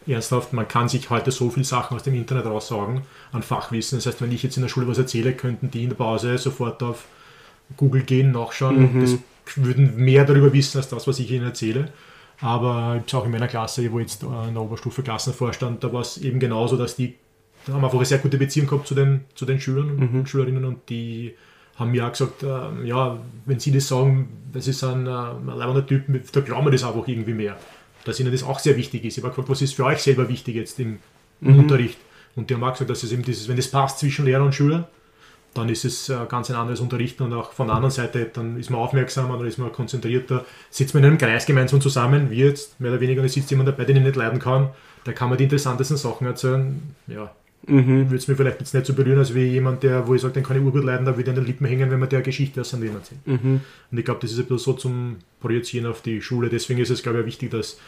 [0.06, 3.98] ernsthaft, man kann sich heute so viele Sachen aus dem Internet raussaugen an Fachwissen.
[3.98, 6.36] Das heißt, wenn ich jetzt in der Schule was erzähle, könnten die in der Pause
[6.38, 7.06] sofort auf
[7.76, 9.16] Google gehen, nachschauen und das
[9.56, 11.92] würden mehr darüber wissen als das, was ich ihnen erzähle.
[12.40, 15.92] Aber ich habe auch in meiner Klasse, wo jetzt äh, in der Oberstufe Klassenvorstand, da
[15.92, 17.14] war es eben genauso, dass die
[17.64, 20.64] da haben einfach eine sehr gute Beziehung gehabt zu den, zu den Schülern und Schülerinnen
[20.64, 21.34] und die
[21.76, 25.86] haben mir auch gesagt, ähm, ja, wenn sie das sagen, das ist ein, äh, leibender
[25.86, 27.56] Typ, da glauben wir das einfach irgendwie mehr.
[28.04, 29.16] Dass ihnen das auch sehr wichtig ist.
[29.16, 30.98] Ich habe gefragt, was ist für euch selber wichtig jetzt im,
[31.40, 31.98] im Unterricht?
[32.34, 34.54] Und die haben auch gesagt, dass es eben dieses, wenn das passt zwischen Lehrer und
[34.54, 34.88] Schüler,
[35.54, 38.58] dann ist es äh, ganz ein anderes Unterrichten und auch von der anderen Seite, dann
[38.58, 42.36] ist man aufmerksamer, dann ist man konzentrierter, sitzt man in einem Kreis gemeinsam zusammen, wie
[42.36, 44.70] jetzt, mehr oder weniger, und es sitzt jemand dabei, den ich nicht leiden kann,
[45.04, 46.80] da kann man die interessantesten Sachen erzählen.
[47.06, 47.30] Ja,
[47.66, 50.34] würde es mir vielleicht jetzt nicht so berühren, als wie jemand, der, wo ich sage,
[50.34, 52.22] den kann ich urgut leiden, da würde ich an den Lippen hängen, wenn man der
[52.22, 53.20] Geschichte aus seinem Leben erzählt.
[53.90, 56.48] Und ich glaube, das ist ein bisschen so zum Projizieren auf die Schule.
[56.48, 57.78] Deswegen ist es, glaube ich, wichtig, dass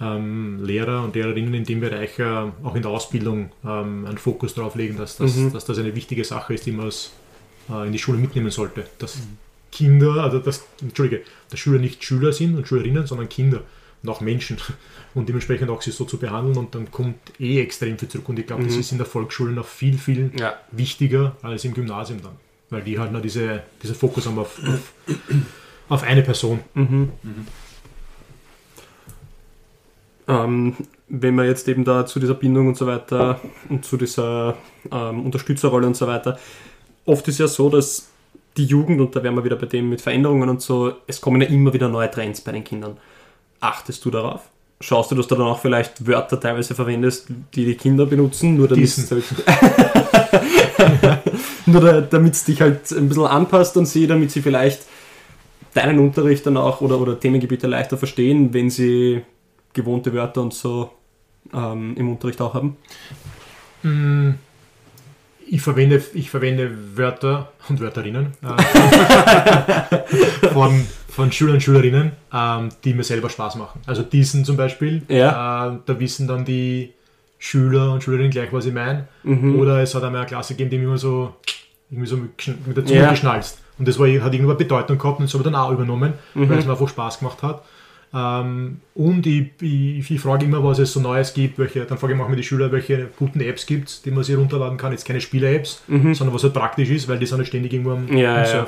[0.00, 2.24] ähm, Lehrer und Lehrerinnen in dem Bereich äh,
[2.62, 6.22] auch in der Ausbildung ähm, einen Fokus darauf legen, dass das, dass das eine wichtige
[6.24, 7.12] Sache ist, die man aus,
[7.70, 8.84] äh, in die Schule mitnehmen sollte.
[8.98, 9.18] Dass
[9.72, 13.62] Kinder, also dass, Entschuldige, dass Schüler nicht Schüler sind und Schülerinnen, sondern Kinder
[14.06, 14.58] und auch Menschen
[15.14, 18.38] und dementsprechend auch sie so zu behandeln und dann kommt eh extrem viel zurück und
[18.38, 20.54] ich glaube, das ist in der Volksschule noch viel, viel Ja.
[20.70, 22.36] wichtiger als im Gymnasium dann,
[22.70, 24.92] weil die halt noch diese, diesen Fokus haben auf, auf,
[25.88, 26.60] auf eine Person.
[30.28, 30.74] Ähm,
[31.08, 34.56] wenn man jetzt eben da zu dieser Bindung und so weiter und zu dieser
[34.90, 36.38] ähm, Unterstützerrolle und so weiter,
[37.04, 38.08] oft ist ja so, dass
[38.56, 41.40] die Jugend, und da wären wir wieder bei dem mit Veränderungen und so, es kommen
[41.42, 42.96] ja immer wieder neue Trends bei den Kindern.
[43.66, 44.42] Achtest du darauf?
[44.80, 48.68] Schaust du, dass du dann auch vielleicht Wörter teilweise verwendest, die die Kinder benutzen, nur
[48.68, 49.22] damit es Diesen.
[51.66, 54.82] nur damit dich halt ein bisschen anpasst an sie, damit sie vielleicht
[55.74, 59.22] deinen Unterricht dann auch oder, oder Themengebiete leichter verstehen, wenn sie
[59.72, 60.92] gewohnte Wörter und so
[61.52, 62.76] ähm, im Unterricht auch haben?
[63.82, 64.34] Mm,
[65.48, 68.56] Ich verwende, ich verwende Wörter und Wörterinnen äh,
[70.60, 73.80] von, von Schülern und Schülerinnen, ähm, die mir selber Spaß machen.
[73.86, 75.68] Also diesen zum Beispiel, Ja.
[75.74, 76.92] äh, da wissen dann die
[77.38, 79.08] Schüler und Schülerinnen gleich, was ich meine.
[79.22, 79.58] Mhm.
[79.60, 81.34] Oder es hat einmal eine Klasse gegeben, die mir immer so,
[81.90, 83.10] irgendwie so mit, der Zunge Ja.
[83.10, 83.60] geschnalzt.
[83.78, 86.48] Und das war, hat irgendwo Bedeutung gehabt und das habe ich dann auch übernommen, Mhm.
[86.48, 87.62] weil es mir einfach Spaß gemacht hat.
[88.14, 92.14] Ähm, und ich, ich, ich frage immer, was es so Neues gibt, welche, dann frage
[92.14, 94.92] ich manchmal die Schüler, welche guten Apps gibt es, die man sich runterladen kann.
[94.92, 98.06] Jetzt keine Spiele-Apps, sondern was halt praktisch ist, weil die sind halt ständig irgendwo am,
[98.06, 98.16] Mhm.
[98.16, 98.66] Ja, am ja.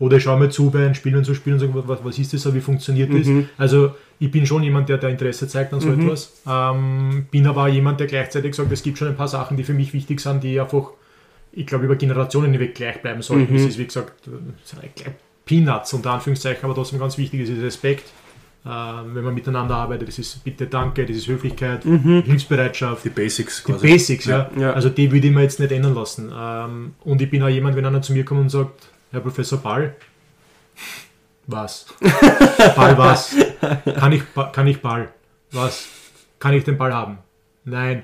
[0.00, 2.18] Oder ich schaue mal zu bei einem Spiel und so spielen und sage, was, was
[2.18, 3.26] ist das, wie funktioniert das?
[3.26, 3.48] Mhm.
[3.56, 6.34] Also ich bin schon jemand, der, der Interesse zeigt an so etwas.
[6.46, 9.64] Ähm, bin aber auch jemand, der gleichzeitig sagt, es gibt schon ein paar Sachen, die
[9.64, 10.90] für mich wichtig sind, die einfach,
[11.52, 13.52] ich glaube, über Generationen hinweg gleich bleiben sollten.
[13.52, 13.56] Mhm.
[13.56, 18.04] Das ist, wie gesagt, gleich Peanuts unter Anführungszeichen, aber trotzdem ganz wichtig ist, ist Respekt.
[18.64, 23.04] Äh, wenn man miteinander arbeitet, das ist Bitte, Danke, das ist Höflichkeit, Hilfsbereitschaft.
[23.04, 23.88] Die Basics Die quasi.
[23.88, 24.50] Basics, ja.
[24.58, 24.72] Ja.
[24.74, 26.30] Also die würde ich mir jetzt nicht ändern lassen.
[26.36, 29.58] Ähm, und ich bin auch jemand, wenn einer zu mir kommt und sagt, Herr Professor
[29.58, 29.94] Ball,
[31.46, 31.86] was?
[32.76, 33.34] Ball was?
[33.98, 35.08] Kann ich, kann ich Ball?
[35.52, 35.86] Was?
[36.38, 37.18] Kann ich den Ball haben?
[37.64, 38.02] Nein.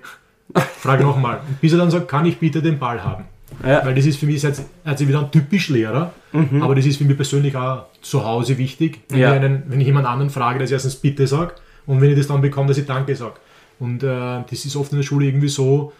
[0.79, 1.41] Frage nochmal.
[1.61, 3.25] Bis er dann sagt, kann ich bitte den Ball haben?
[3.65, 3.85] Ja.
[3.85, 6.13] Weil das ist für mich jetzt also wieder ein typisch Lehrer,
[6.61, 9.35] aber das ist für mich persönlich auch zu Hause wichtig, wenn, Ja.
[9.35, 11.55] ich, einen, wenn ich jemand anderen frage, dass ich erstens bitte sage
[11.87, 13.35] und wenn ich das dann bekomme, dass ich Danke sage.
[13.79, 14.07] Und äh,
[14.49, 15.93] das ist oft in der Schule irgendwie so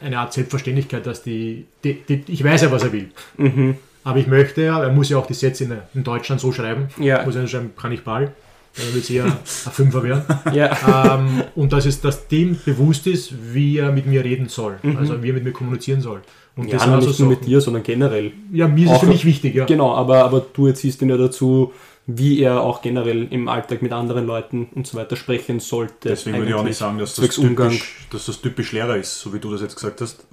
[0.00, 3.10] eine Art Selbstverständlichkeit, dass die, die, die ich weiß ja, was er will.
[3.36, 3.76] Mhm.
[4.08, 6.88] Aber ich möchte ja, er muss ja auch die Sätze in, in Deutschland so schreiben,
[6.98, 7.24] Ja.
[7.24, 8.32] muss er schreiben, kann ich Ball,
[8.76, 10.22] dann wird es eher ein Fünfer werden.
[10.54, 11.16] Ja.
[11.18, 15.22] ähm, und dass es dass dem bewusst ist, wie er mit mir reden soll, also
[15.22, 16.22] wie er mit mir kommunizieren soll.
[16.56, 16.70] Und Mhm.
[16.70, 18.32] Ja, nur also nicht nur mit dir, sondern generell.
[18.52, 19.64] Ja, mir ist es Auch- für mich wichtig, ja.
[19.66, 21.72] Genau, aber, aber du erziehst ihn ja dazu,
[22.06, 26.08] wie er auch generell im Alltag mit anderen Leuten und so weiter sprechen sollte.
[26.08, 29.34] Deswegen würde ich auch nicht sagen, dass das, typisch, dass das typisch Lehrer ist, so
[29.34, 30.24] wie du das jetzt gesagt hast,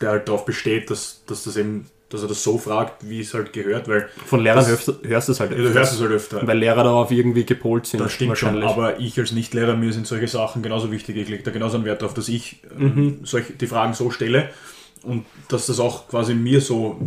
[0.00, 3.32] der halt darauf besteht, dass, dass, das eben, dass er das so fragt, wie es
[3.32, 5.94] halt gehört, weil Von Lehrern Das- hörst, du- hörst du es halt ja, du hörst
[5.94, 6.46] es halt öfter.
[6.46, 8.00] weil Lehrer darauf irgendwie gepolt sind.
[8.00, 11.16] Das stimmt schon, aber ich als Nicht-Lehrer, mir sind solche Sachen genauso wichtig.
[11.16, 12.86] Ich lege da genauso einen Wert darauf, dass ich Mhm.
[12.98, 14.50] ähm, solche, die Fragen so stelle
[15.02, 17.00] und dass das auch quasi mir so,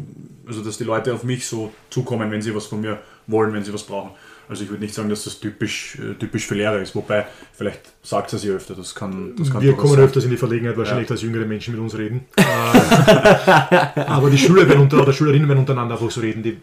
[0.48, 3.64] also dass die Leute auf mich so zukommen, wenn sie was von mir wollen, wenn
[3.64, 4.12] sie was brauchen.
[4.50, 7.82] Also ich würde nicht sagen, dass das typisch, äh, typisch für Lehrer ist, wobei vielleicht
[8.02, 10.04] sagt er sie öfter, das kann, das kann Wir kommen sein.
[10.04, 12.26] öfters in die Verlegenheit, wahrscheinlich, dass jüngere Menschen mit uns reden.
[12.36, 12.44] Äh,
[14.02, 16.44] aber die Schüler werden unter, oder Schülerinnen werden untereinander einfach so reden.
[16.44, 16.58] Die,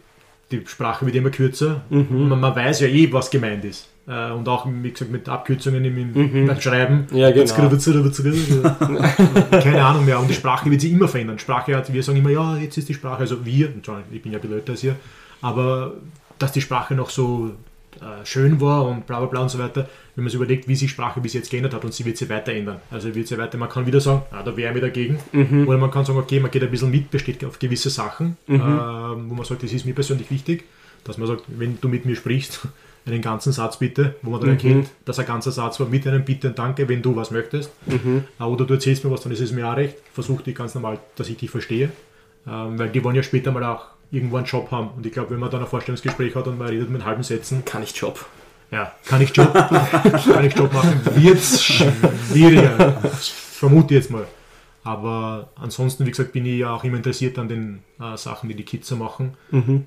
[0.50, 1.82] die Sprache wird immer kürzer.
[1.88, 2.28] Mhm.
[2.28, 3.88] Man, man weiß ja eh, was gemeint ist.
[4.06, 7.06] Äh, und auch, wie gesagt, mit Abkürzungen im, im, beim Schreiben.
[7.10, 7.16] Mhm.
[7.16, 7.44] Ja, genau.
[9.50, 10.18] Keine Ahnung mehr.
[10.18, 11.38] Und die Sprache wird sich immer verändern.
[11.38, 14.32] Sprache hat, wir sagen immer, ja, jetzt ist die Sprache, also wir, Entschuldigung, ich bin
[14.32, 14.96] ja ein bisschen älter als ihr,
[15.40, 15.94] aber
[16.38, 17.52] dass die Sprache noch so
[18.00, 20.74] äh, schön war und bla bla bla und so weiter, wenn man sich überlegt, wie
[20.74, 22.80] sich Sprache bis jetzt geändert hat und sie wird sich weiter ändern.
[22.90, 25.18] Also wird sie weiter, man kann wieder sagen, ah, da wäre ich mir dagegen.
[25.66, 28.36] Oder man kann sagen, okay, man geht ein bisschen mit, besteht auf gewisse Sachen,
[29.16, 30.64] ähm, wo man sagt, das ist mir persönlich wichtig,
[31.04, 32.60] dass man sagt, wenn du mit mir sprichst,
[33.06, 36.22] einen ganzen Satz bitte, wo man dann erkennt, dass ein ganzer Satz war mit einem
[36.24, 37.70] Bitte und Danke, wenn du was möchtest.
[38.38, 39.96] Äh, Oder du erzählst mir was, dann ist es mir auch recht.
[40.12, 41.90] Versuch dich ganz normal, dass ich dich verstehe.
[42.46, 44.90] Ähm, weil die wollen ja später mal auch irgendwo einen Job haben.
[44.96, 47.64] Und ich glaube, wenn man dann ein Vorstellungsgespräch hat und man redet mit halben Sätzen,
[47.64, 48.24] Kann ich Job.
[48.70, 52.92] ja, kann ich Job, kann ich Job machen, wird es schwieriger.
[53.12, 54.26] Vermute ich jetzt mal.
[54.82, 58.54] Aber ansonsten, wie gesagt, bin ich ja auch immer interessiert an den äh, Sachen, die
[58.54, 59.34] die Kids so machen.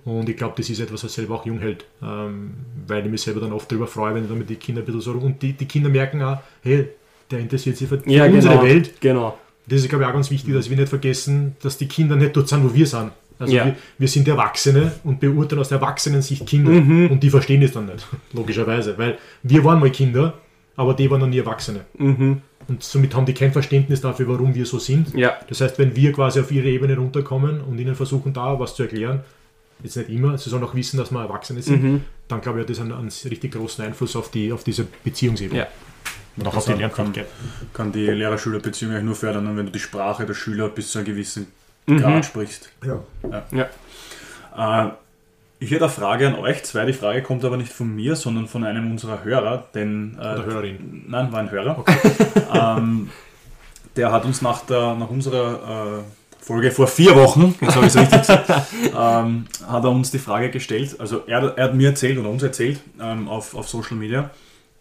[0.06, 1.86] Und ich glaube, das ist etwas, was selber auch jung hält.
[2.04, 2.54] Ähm,
[2.88, 4.86] weil ich mich selber dann oft darüber freue, wenn ich dann mit den Kindern ein
[4.86, 5.24] bisschen so rum.
[5.24, 6.90] Und die, die Kinder merken auch, hey,
[7.32, 8.66] der interessiert sich für, für Ja, unsere genau.
[8.66, 9.02] Welt.
[9.02, 9.38] Genau.
[9.66, 12.36] Das ist, glaube ich, auch ganz wichtig, dass wir nicht vergessen, dass die Kinder nicht
[12.38, 13.12] dort sind, wo wir sind.
[13.44, 13.66] Also Ja.
[13.66, 16.72] wir, wir sind Erwachsene und beurteilen aus der Erwachsenen-Sicht Kinder.
[16.72, 17.12] Mhm.
[17.12, 18.98] Und die verstehen es dann nicht, logischerweise.
[18.98, 20.34] Weil wir waren mal Kinder,
[20.76, 21.82] aber die waren noch nie Erwachsene.
[21.98, 22.42] Mhm.
[22.68, 25.14] Und somit haben die kein Verständnis dafür, warum wir so sind.
[25.16, 25.34] Ja.
[25.50, 28.84] Das heißt, wenn wir quasi auf ihre Ebene runterkommen und ihnen versuchen, da was zu
[28.84, 29.20] erklären,
[29.84, 32.02] jetzt nicht immer, sie sollen auch wissen, dass wir Erwachsene sind, Mhm.
[32.30, 35.60] dann glaube ich, hat das einen, einen richtig großen Einfluss auf, die, auf diese Beziehungsebene.
[35.60, 35.68] Ja.
[36.38, 37.28] Und auch auf die kann- Lernfähigkeit.
[37.74, 41.06] Kann die Lehrer-Schüler-Beziehung eigentlich nur fördern, wenn du die Sprache der Schüler bis zu einem
[41.08, 41.48] gewissen
[41.86, 41.98] Mhm.
[41.98, 42.72] Grad sprichst.
[43.52, 43.70] Ja.
[44.86, 44.92] Äh,
[45.60, 46.64] ich hätte eine Frage an euch.
[46.64, 49.66] Zwei, die Frage kommt aber nicht von mir, sondern von einem unserer Hörer.
[49.74, 51.06] Denn, äh, Oder Hörerin.
[51.08, 51.84] Nein, war ein Hörer.
[52.54, 53.10] ähm,
[53.96, 57.96] der hat uns nach, der, nach unserer äh, Folge vor vier Wochen, jetzt habe ich
[57.96, 58.50] es richtig gesagt,
[58.98, 60.98] ähm, hat er uns die Frage gestellt.
[61.00, 64.30] Also er, er hat mir erzählt oder uns erzählt ähm, auf, auf Social Media.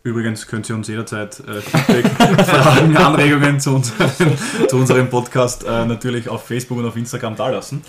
[0.04, 3.92] Übrigens könnt ihr uns jederzeit äh, Fragen, Anregungen zu, uns,
[4.68, 7.84] zu unserem Podcast äh, natürlich auf Facebook und auf Instagram dalassen.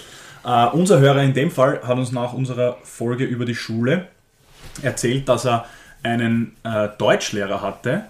[0.46, 4.08] Äh, unser Hörer in dem Fall hat uns nach unserer Folge über die Schule
[4.84, 5.66] erzählt, dass er
[6.04, 8.04] einen äh, Deutschlehrer hatte,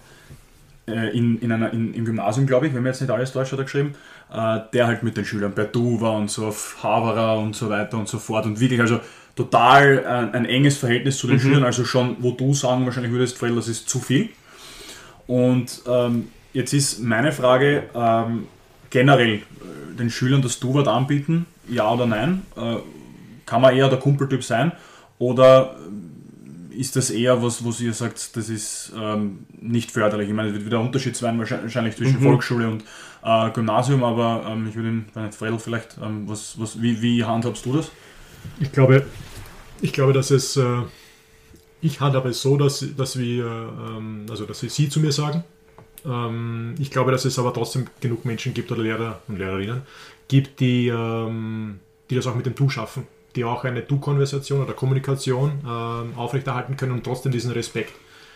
[0.87, 3.53] äh, in, in einer, in, im Gymnasium, glaube ich, wenn mir jetzt nicht alles Deutsch
[3.53, 3.95] hat er geschrieben,
[4.33, 7.69] äh, der halt mit den Schülern per Du war und so auf Haberer und so
[7.69, 8.99] weiter und so fort und wirklich also
[9.35, 13.37] total äh, ein enges Verhältnis zu den Schülern, also schon, wo du sagen wahrscheinlich würdest,
[13.37, 14.29] Fredel, das ist zu viel.
[15.27, 18.47] Und ähm, jetzt ist meine Frage, ähm,
[18.89, 19.41] generell äh,
[19.97, 22.43] den Schülern das Du-Wort anbieten, ja oder nein?
[22.55, 22.75] Äh,
[23.45, 24.71] kann man eher der Kumpeltyp sein?
[25.19, 25.75] Oder
[26.75, 30.29] ist das eher was, was ihr sagt, das ist ähm, nicht förderlich?
[30.29, 32.23] Ich meine, es wird wieder ein Unterschied sein wahrscheinlich zwischen Mhm.
[32.23, 32.83] Volksschule und
[33.23, 37.01] äh, Gymnasium, aber ähm, ich würde ihn, wenn nicht Fredel vielleicht, ähm, was, was, wie,
[37.01, 37.91] wie handhabst du das?
[38.59, 39.05] Ich glaube,
[39.81, 40.81] ich glaube, dass es, äh,
[41.81, 45.43] ich handhabe es so, dass, dass wir, ähm, also dass sie zu mir sagen.
[46.05, 49.81] Ähm, ich glaube, dass es aber trotzdem genug Menschen gibt oder Lehrer und Lehrerinnen
[50.27, 51.79] gibt, die, ähm,
[52.09, 56.77] die das auch mit dem Du schaffen, die auch eine Du-Konversation oder Kommunikation ähm, aufrechterhalten
[56.77, 57.93] können und trotzdem diesen Respekt.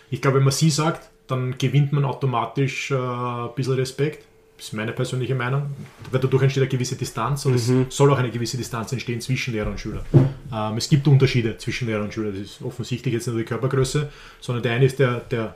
[0.09, 4.25] Ich glaube, wenn man sie sagt, dann gewinnt man automatisch äh, ein bisschen Respekt.
[4.57, 5.69] Das ist meine persönliche Meinung.
[6.11, 9.53] Weil dadurch entsteht eine gewisse Distanz und es soll auch eine gewisse Distanz entstehen zwischen
[9.53, 10.03] Lehrer und Schüler.
[10.13, 12.31] Ähm, es gibt Unterschiede zwischen Lehrer und Schüler.
[12.31, 15.55] Das ist offensichtlich jetzt nicht nur die Körpergröße, sondern der eine ist der, der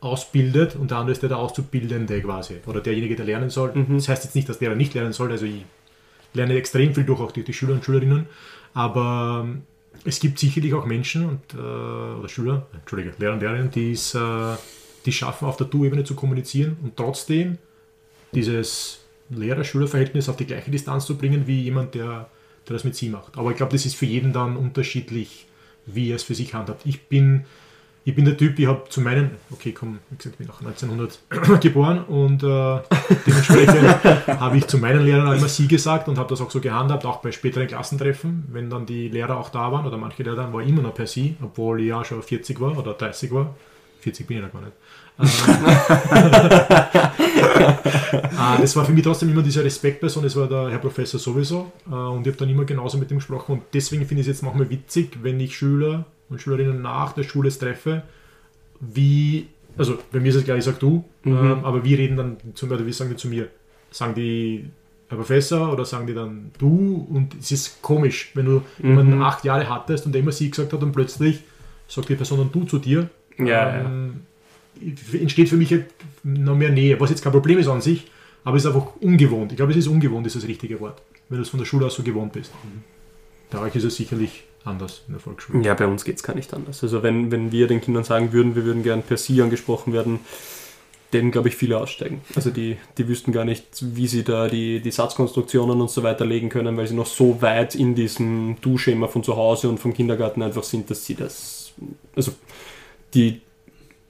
[0.00, 2.56] ausbildet und der andere ist der, der Auszubildende quasi.
[2.66, 3.72] Oder derjenige, der lernen soll.
[3.88, 5.30] Das heißt jetzt nicht, dass Lehrer nicht lernen soll.
[5.30, 5.64] Also ich
[6.32, 8.26] lerne extrem viel durch auch die, die Schüler und Schülerinnen.
[8.72, 9.62] Aber ähm,
[10.04, 14.14] es gibt sicherlich auch Menschen und, äh, oder Schüler, Entschuldige, Lehrer und Lehrerinnen, die es,
[14.14, 14.56] äh,
[15.04, 17.58] die schaffen, auf der Du-Ebene zu kommunizieren und trotzdem
[18.34, 19.00] dieses
[19.30, 22.28] Lehrer-Schüler-Verhältnis auf die gleiche Distanz zu bringen, wie jemand, der,
[22.68, 23.38] der das mit sie macht.
[23.38, 25.46] Aber ich glaube, das ist für jeden dann unterschiedlich,
[25.86, 26.82] wie er es für sich handhabt.
[26.84, 27.44] Ich bin,
[28.04, 30.60] ich bin der Typ, ich habe zu meinen, okay, komm, wie gesagt, ich bin auch
[30.60, 31.20] 1900
[31.60, 32.80] geboren und äh,
[33.26, 34.04] dementsprechend
[34.40, 37.04] habe ich zu meinen Lehrern auch immer sie gesagt und habe das auch so gehandhabt,
[37.04, 40.52] auch bei späteren Klassentreffen, wenn dann die Lehrer auch da waren oder manche Lehrer dann,
[40.52, 43.54] war immer noch per sie, obwohl ich ja schon 40 war oder 30 war.
[44.00, 44.72] 40 bin ich noch gar nicht.
[48.36, 51.70] Ah, das war für mich trotzdem immer diese Respektperson, das war der Herr Professor sowieso.
[51.90, 53.52] Äh, Und ich habe dann immer genauso mit ihm gesprochen.
[53.52, 57.22] Und deswegen finde ich es jetzt manchmal witzig, wenn ich Schüler und Schülerinnen nach der
[57.24, 58.02] Schule treffe,
[58.80, 62.36] wie, also bei mir ist es klar, ich sage du, ähm, aber wie reden dann
[62.54, 63.48] zu mir, oder wie sagen die zu mir?
[63.90, 64.64] Sagen die
[65.08, 67.06] Herr Professor oder sagen die dann du?
[67.10, 70.72] Und es ist komisch, wenn du jemanden acht Jahre hattest und der immer sie gesagt
[70.72, 71.40] hat und plötzlich
[71.88, 73.10] sagt die Person dann du zu dir.
[73.38, 74.22] Ja, ähm,
[75.12, 75.74] entsteht für mich
[76.22, 78.06] noch mehr Nähe, was jetzt kein Problem ist an sich,
[78.44, 79.52] aber es ist einfach ungewohnt.
[79.52, 81.86] Ich glaube, es ist ungewohnt, ist das richtige Wort, wenn du es von der Schule
[81.86, 82.52] aus so gewohnt bist.
[83.50, 85.62] Bei euch ist es sicherlich anders in der Volksschule.
[85.62, 86.82] Ja, bei uns geht es gar nicht anders.
[86.82, 90.20] Also wenn, wenn wir den Kindern sagen würden, wir würden gern per Sie angesprochen werden,
[91.12, 92.20] denen, glaube ich, viele aussteigen.
[92.36, 96.24] Also die, die wüssten gar nicht, wie sie da die, die Satzkonstruktionen und so weiter
[96.24, 99.92] legen können, weil sie noch so weit in diesem Du-Schema von zu Hause und vom
[99.92, 101.72] Kindergarten einfach sind, dass sie das,
[102.14, 102.32] also
[103.14, 103.40] die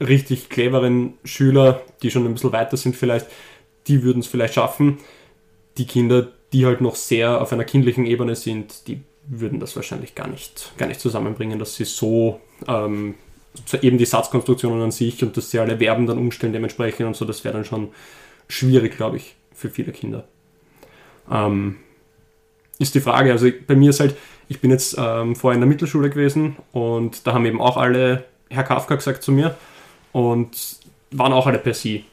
[0.01, 3.27] richtig cleveren Schüler, die schon ein bisschen weiter sind vielleicht,
[3.87, 4.99] die würden es vielleicht schaffen.
[5.77, 10.15] Die Kinder, die halt noch sehr auf einer kindlichen Ebene sind, die würden das wahrscheinlich
[10.15, 13.15] gar nicht, gar nicht zusammenbringen, dass sie so ähm,
[13.81, 17.25] eben die Satzkonstruktionen an sich und dass sie alle Verben dann umstellen dementsprechend und so,
[17.25, 17.89] das wäre dann schon
[18.49, 20.25] schwierig, glaube ich, für viele Kinder.
[21.31, 21.77] Ähm,
[22.79, 24.17] ist die Frage, also bei mir ist halt,
[24.49, 28.25] ich bin jetzt ähm, vorher in der Mittelschule gewesen und da haben eben auch alle
[28.49, 29.55] Herr Kafka gesagt zu mir
[30.13, 30.79] und
[31.11, 32.05] waren auch alle per Sie.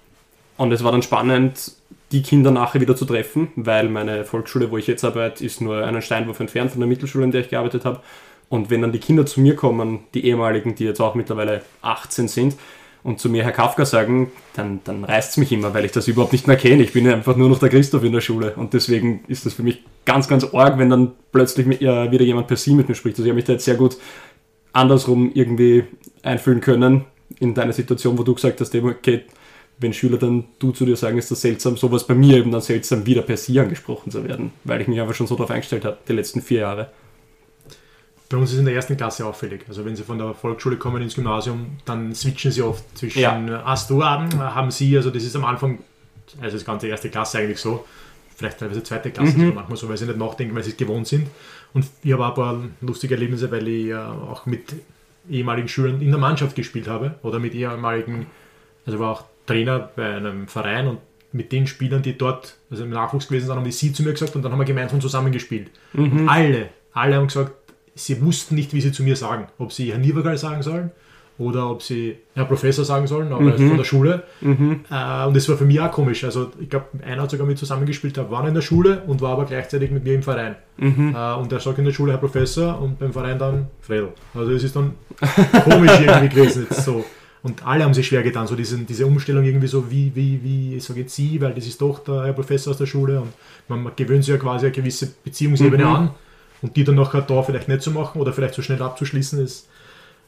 [0.57, 1.73] Und es war dann spannend,
[2.11, 5.85] die Kinder nachher wieder zu treffen, weil meine Volksschule, wo ich jetzt arbeite, ist nur
[5.85, 7.99] einen Steinwurf entfernt von der Mittelschule, in der ich gearbeitet habe.
[8.49, 12.27] Und wenn dann die Kinder zu mir kommen, die ehemaligen, die jetzt auch mittlerweile 18
[12.27, 12.55] sind,
[13.03, 16.09] und zu mir Herr Kafka sagen, dann, dann reißt es mich immer, weil ich das
[16.09, 16.83] überhaupt nicht mehr kenne.
[16.83, 18.53] Ich bin ja einfach nur noch der Christoph in der Schule.
[18.55, 22.25] Und deswegen ist das für mich ganz, ganz arg, wenn dann plötzlich mit, ja, wieder
[22.25, 23.15] jemand per Sie mit mir spricht.
[23.15, 23.95] Also ich habe mich da jetzt sehr gut
[24.73, 25.85] andersrum irgendwie
[26.21, 27.05] einfühlen können
[27.39, 29.25] in deiner Situation, wo du gesagt hast, eben, okay,
[29.79, 32.61] wenn Schüler dann du zu dir sagen, ist das seltsam, sowas bei mir eben dann
[32.61, 35.85] seltsam, wieder per Sie angesprochen zu werden, weil ich mich einfach schon so darauf eingestellt
[35.85, 36.89] habe, die letzten vier Jahre.
[38.29, 39.61] bei uns ist in der ersten Klasse auffällig.
[39.69, 43.63] Also wenn sie von der Volksschule kommen ins Gymnasium, dann switchen sie oft zwischen Ja.
[43.63, 45.79] hast du Abend, haben sie, also das ist am Anfang,
[46.41, 47.85] also das ganze erste Klasse eigentlich so,
[48.35, 49.53] vielleicht teilweise zweite Klasse, Mhm.
[49.55, 51.27] manchmal so, weil sie nicht nachdenken, weil sie es gewohnt sind.
[51.73, 54.73] Und ich habe auch ein paar lustige Erlebnisse, weil ich ja auch mit
[55.29, 58.27] ehemaligen Schülern in der Mannschaft gespielt habe oder mit ehemaligen,
[58.85, 60.99] also war auch Trainer bei einem Verein und
[61.31, 64.13] mit den Spielern, die dort, also im Nachwuchs gewesen sind, haben die sie zu mir
[64.13, 65.69] gesagt und dann haben wir gemeinsam zusammengespielt.
[65.93, 67.51] Und alle, alle haben gesagt,
[67.95, 69.47] sie wussten nicht, wie sie zu mir sagen.
[69.57, 70.91] Ob sie Herr Niebergal sagen sollen
[71.39, 74.23] oder ob sie Herr Professor sagen sollen, aber von der Schule.
[74.89, 76.23] Äh, und das war für mich auch komisch.
[76.23, 79.33] Also ich glaube, einer hat sogar mit zusammengespielt, der war in der Schule und war
[79.33, 80.55] aber gleichzeitig mit mir im Verein.
[81.13, 84.09] Äh, und der sagt in der Schule Herr Professor und beim Verein dann Fredel.
[84.33, 84.93] Also es ist dann
[85.63, 86.67] komisch irgendwie gewesen.
[86.69, 87.05] Jetzt so.
[87.43, 90.79] Und alle haben sich schwer getan, so diesen, diese Umstellung irgendwie so, wie, wie, wie
[90.79, 93.31] sage jetzt Sie, weil das ist doch der Herr Professor aus der Schule und
[93.67, 96.09] man, gewöhnt sich ja quasi eine gewisse Beziehungsebene an
[96.61, 99.69] und die dann nachher da vielleicht nicht zu machen oder vielleicht so schnell abzuschließen, ist,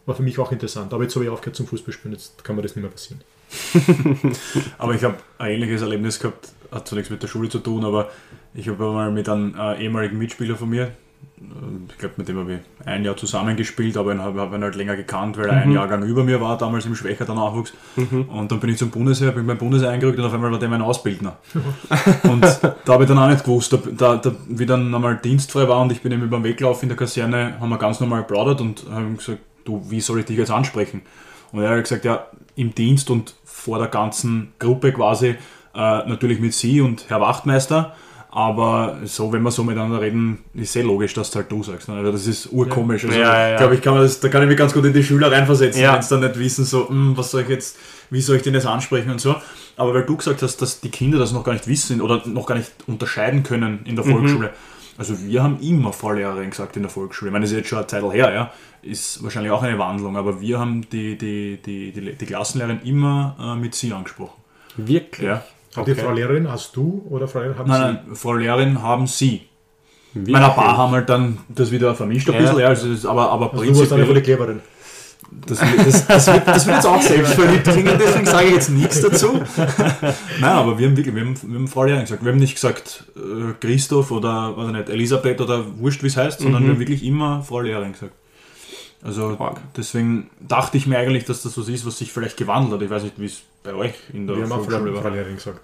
[0.06, 0.94] war für mich auch interessant.
[0.94, 3.22] Aber jetzt habe ich aufgehört zum Fußballspielen, jetzt kann mir das nicht mehr passieren.
[4.78, 7.84] Aber ich habe ein ähnliches Erlebnis gehabt, hat zwar nichts mit der Schule zu tun,
[7.84, 8.12] aber
[8.54, 10.92] ich habe mal mit einem äh, ehemaligen Mitspieler von mir, äh,
[11.90, 14.76] ich glaube, mit dem habe ich ein Jahr zusammengespielt, aber ihn habe hab ihn halt
[14.76, 17.74] länger gekannt, weil er ein Jahrgang über mir war, damals im Schwächerter Nachwuchs.
[17.96, 20.70] Und dann bin ich zum Bundesheer, bin beim Bundesheer eingerückt und auf einmal war der
[20.70, 21.38] mein Ausbildner.
[22.24, 25.68] und da habe ich dann auch nicht gewusst, da, da, da, wie dann einmal dienstfrei
[25.68, 28.00] war und ich bin ihm über den Weg gelaufen in der Kaserne, haben wir ganz
[28.00, 31.02] normal geplaudert und haben gesagt, du, wie soll ich dich jetzt ansprechen?
[31.52, 35.36] Und er hat gesagt, ja, im Dienst und vor der ganzen Gruppe quasi, äh,
[35.76, 37.96] natürlich mit Sie und Herr Wachtmeister,
[38.32, 41.90] aber so, wenn wir so miteinander reden, ist sehr logisch, dass du halt du sagst.
[41.90, 41.96] Ne?
[41.96, 43.04] Also das ist urkomisch.
[43.06, 43.58] Also, Ja, ja, ja.
[43.58, 45.82] Glaub ich, kann man das, da kann ich mich ganz gut in die Schüler reinversetzen,
[45.82, 45.96] Ja.
[45.96, 47.78] wenn sie dann nicht wissen, so, hm, was soll ich jetzt,
[48.12, 49.36] wie soll ich den jetzt ansprechen und so.
[49.78, 52.46] Aber weil du gesagt hast, dass die Kinder das noch gar nicht wissen oder noch
[52.46, 54.50] gar nicht unterscheiden können in der Mhm.
[55.00, 57.30] Also wir haben immer Vorlehrerin gesagt in der Volksschule.
[57.30, 58.52] Ich meine, das ist jetzt schon eine Zeit her, ja.
[58.82, 63.36] Ist wahrscheinlich auch eine Wandlung, aber wir haben die, die, die, die, die Klassenlehrerin immer
[63.42, 64.40] äh, mit sie angesprochen.
[64.78, 65.26] Wirklich?
[65.28, 65.44] Ja.
[65.76, 65.96] Hat die Okay.
[65.96, 69.42] Frau Lehrerin, hast du oder Frau Lehrerin, haben Nein, nein, Frau Lehrerin haben sie.
[70.14, 70.34] Wirklich?
[70.34, 72.42] Meine, ein paar haben halt dann das wieder vermischt ein Ja.
[72.42, 73.60] bisschen, ja, also aber, aber Sie?
[73.70, 74.14] Also du warst eine von prinzipiell.
[74.16, 74.60] der Cleverin.
[75.46, 79.02] Das, das, das, wird, das wird jetzt auch selbstverliebt klingen, deswegen sage ich jetzt nichts
[79.02, 79.34] dazu.
[80.40, 82.24] Nein, aber wir haben wirklich, wir haben, wir haben Frau Lehrerin gesagt.
[82.24, 86.18] Wir haben nicht gesagt äh, Christoph oder weiß ich nicht, Elisabeth oder wurscht, wie es
[86.18, 88.14] heißt, sondern wir haben wirklich immer Frau Lehrerin gesagt.
[89.02, 89.38] Also
[89.78, 92.82] deswegen dachte ich mir eigentlich, dass das was ist, was sich vielleicht gewandelt hat.
[92.82, 95.12] Ich weiß nicht, wie es bei euch in der Wir Frau, Volksschule Frau war.
[95.12, 95.62] Lehrerin gesagt.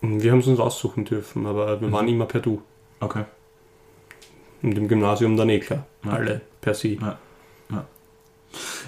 [0.00, 2.62] Wir haben es uns aussuchen dürfen, aber wir waren immer per Du.
[2.98, 3.24] Okay.
[4.62, 5.86] Und im Gymnasium dann eh klar.
[6.04, 6.12] Ja.
[6.12, 6.98] Alle per Sie.
[7.00, 7.18] Ja,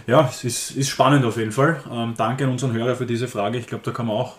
[0.06, 1.82] es ist, ist spannend auf jeden Fall.
[1.90, 3.58] Ähm, danke an unseren Hörer für diese Frage.
[3.58, 4.36] Ich glaube, da kann man auch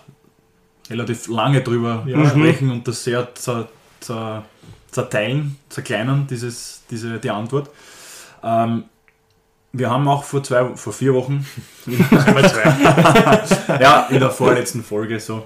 [0.90, 2.30] relativ lange drüber Ja.
[2.30, 3.68] sprechen und das sehr zer,
[4.00, 4.44] zer,
[4.92, 7.70] zerteilen, zerkleinern, dieses, diese, die Antwort.
[8.44, 8.84] Ähm,
[9.74, 11.46] wir haben auch vor zwei, vor vier Wochen,
[13.80, 15.44] ja, in der vorletzten Folge so,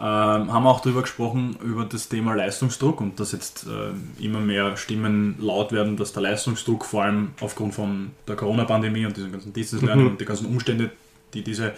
[0.00, 4.38] ähm, haben wir auch darüber gesprochen, über das Thema Leistungsdruck und dass jetzt äh, immer
[4.38, 9.32] mehr Stimmen laut werden, dass der Leistungsdruck vor allem aufgrund von der Corona-Pandemie und diesen
[9.32, 10.10] ganzen Distance Learning Mhm.
[10.12, 10.90] und die ganzen Umstände,
[11.34, 11.72] die diese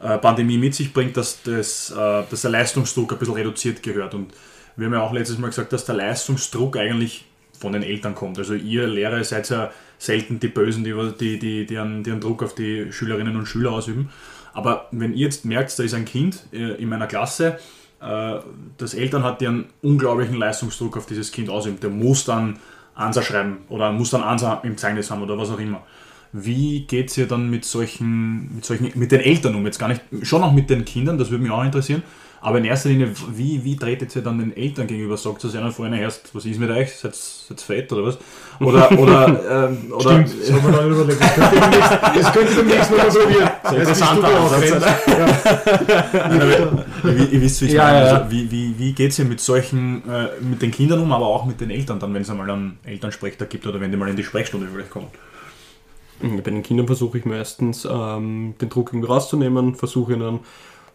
[0.00, 4.14] äh, Pandemie mit sich bringt, dass, das, äh, dass der Leistungsdruck ein bisschen reduziert gehört.
[4.14, 4.32] Und
[4.76, 7.26] wir haben ja auch letztes Mal gesagt, dass der Leistungsdruck eigentlich
[7.58, 8.38] von den Eltern kommt.
[8.38, 12.20] Also ihr Lehrer seid ja selten die Bösen, die, die, die, die, einen, die einen
[12.20, 14.10] Druck auf die Schülerinnen und Schüler ausüben.
[14.58, 17.60] Aber wenn ihr jetzt merkt, da ist ein Kind äh, in meiner Klasse,
[18.00, 18.38] äh,
[18.76, 22.58] das Eltern hat, die einen unglaublichen Leistungsdruck auf dieses Kind ausüben, der muss dann
[22.96, 25.82] Ansa schreiben oder muss dann Ansa im Zeugnis haben oder was auch immer.
[26.32, 29.64] Wie geht es ihr dann mit solchen, mit solchen, mit den Eltern um?
[29.64, 32.02] Jetzt gar nicht, schon auch mit den Kindern, das würde mich auch interessieren.
[32.40, 35.16] Aber in erster Linie, wie, wie tretet ihr dann den Eltern gegenüber?
[35.16, 36.94] Sagt ihr einer vorhin erst, was ist mit euch?
[36.94, 38.18] Seid seid fett oder was?
[38.60, 40.28] Oder, oder, ähm, oder Stimmt.
[40.40, 43.50] Das könnte beim nächsten- Das könnte beim nächsten Mal probieren.
[43.80, 44.70] interessanter Ansatz,
[47.04, 47.98] ihr, ihr wisst, wie ich Ja, meine.
[47.98, 48.16] ja, ja.
[48.18, 51.26] Also, wie, wie, wie geht es ihr mit solchen, äh, mit den Kindern um, aber
[51.26, 54.08] auch mit den Eltern dann, wenn es einmal einen Elternsprechtag gibt oder wenn die mal
[54.08, 55.08] in die Sprechstunde vielleicht kommen?
[56.20, 60.40] Bei den Kindern versuche ich meistens ähm, den Druck irgendwie rauszunehmen, versuche ihnen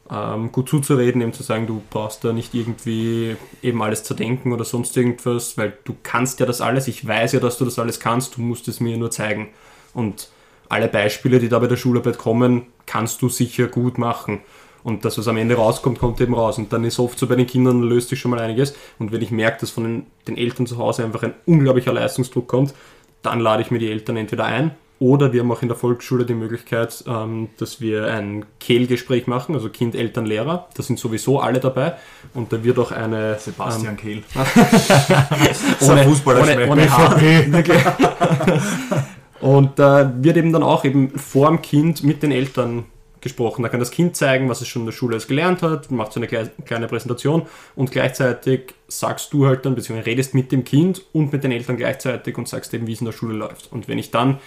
[0.09, 4.51] ähm, gut zuzureden, eben zu sagen, du brauchst da nicht irgendwie eben alles zu denken
[4.51, 7.79] oder sonst irgendwas, weil du kannst ja das alles, ich weiß ja, dass du das
[7.79, 9.49] alles kannst, du musst es mir nur zeigen.
[9.93, 10.29] Und
[10.69, 14.41] alle Beispiele, die da bei der Schularbeit kommen, kannst du sicher gut machen.
[14.83, 16.57] Und das, was am Ende rauskommt, kommt eben raus.
[16.57, 18.75] Und dann ist oft so bei den Kindern, löst sich schon mal einiges.
[18.99, 22.73] Und wenn ich merke, dass von den Eltern zu Hause einfach ein unglaublicher Leistungsdruck kommt,
[23.21, 26.23] dann lade ich mir die Eltern entweder ein Oder wir haben auch in der Volksschule
[26.25, 30.69] die Möglichkeit, ähm, dass wir ein Kehlgespräch machen, also Kind, Eltern, Lehrer.
[30.77, 31.95] Da sind sowieso alle dabei.
[32.33, 33.37] Und da wird auch eine.
[33.37, 34.23] Sebastian ähm, Kehl.
[35.89, 37.19] ohne, Fußballer ohne, ohne Haar.
[39.41, 42.85] Und da äh, wird eben dann auch eben vor dem Kind mit den Eltern
[43.19, 43.61] gesprochen.
[43.61, 46.21] Da kann das Kind zeigen, was es schon in der Schule gelernt hat, macht so
[46.21, 47.41] eine kleine Präsentation
[47.75, 51.75] und gleichzeitig sagst du halt dann, beziehungsweise redest mit dem Kind und mit den Eltern
[51.75, 53.69] gleichzeitig und sagst eben, wie es in der Schule läuft.
[53.69, 54.39] Und wenn ich dann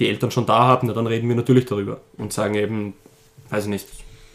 [0.00, 2.94] die Eltern schon da habe, dann reden wir natürlich darüber und sagen eben,
[3.50, 3.86] weiß ich nicht,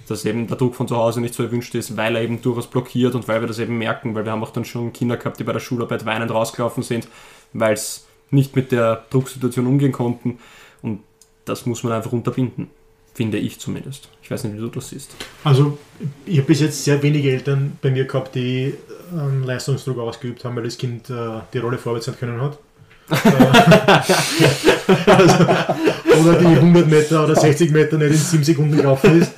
[0.07, 2.67] dass eben der Druck von zu Hause nicht so erwünscht ist, weil er eben durchaus
[2.67, 5.39] blockiert und weil wir das eben merken, weil wir haben auch dann schon Kinder gehabt,
[5.39, 7.07] die bei der Schularbeit weinend rausgelaufen sind,
[7.53, 10.39] weil es nicht mit der Drucksituation umgehen konnten
[10.81, 11.01] und
[11.45, 12.69] das muss man einfach unterbinden
[13.15, 14.09] finde ich zumindest.
[14.21, 15.15] Ich weiß nicht, wie du das siehst.
[15.45, 15.77] Also,
[16.25, 18.73] ich habe bis jetzt sehr wenige Eltern bei mir gehabt, die
[19.17, 22.59] einen Leistungsdruck ausgeübt haben, weil das Kind äh, die Rolle vorwärts können hat.
[25.05, 25.43] Also,
[26.21, 29.33] oder die 100 Meter oder 60 Meter nicht in 7 Sekunden gelaufen ist.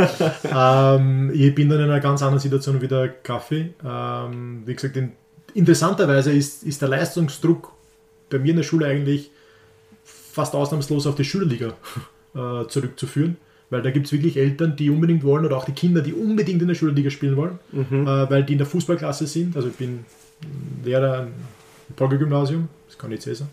[0.53, 3.73] Ähm, ich bin dann in einer ganz anderen Situation wie der Kaffee.
[3.85, 5.11] Ähm, wie gesagt, in,
[5.53, 7.73] interessanterweise ist, ist der Leistungsdruck
[8.29, 9.31] bei mir in der Schule eigentlich
[10.03, 11.73] fast ausnahmslos auf die Schülerliga
[12.35, 13.37] äh, zurückzuführen.
[13.69, 16.61] Weil da gibt es wirklich Eltern, die unbedingt wollen oder auch die Kinder, die unbedingt
[16.61, 18.07] in der Schulliga spielen wollen, mhm.
[18.07, 19.57] äh, weil die in der Fußballklasse sind.
[19.57, 20.05] Also ich bin
[20.85, 23.41] Lehrer im Polgel-Gymnasium, kann ich jetzt.
[23.41, 23.45] Äh,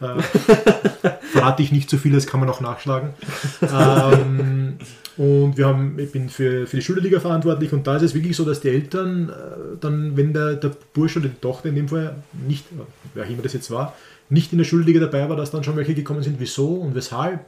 [1.32, 3.10] verrate ich nicht zu viel, das kann man auch nachschlagen.
[3.62, 4.78] ähm,
[5.16, 8.36] und wir haben, ich bin für, für die Schulliga verantwortlich und da ist es wirklich
[8.36, 11.88] so, dass die Eltern äh, dann, wenn der, der Bursche oder die Tochter in dem
[11.88, 12.64] Fall nicht,
[13.14, 13.94] wer immer das jetzt war,
[14.28, 17.44] nicht in der Schulliga dabei war, dass dann schon welche gekommen sind, wieso und weshalb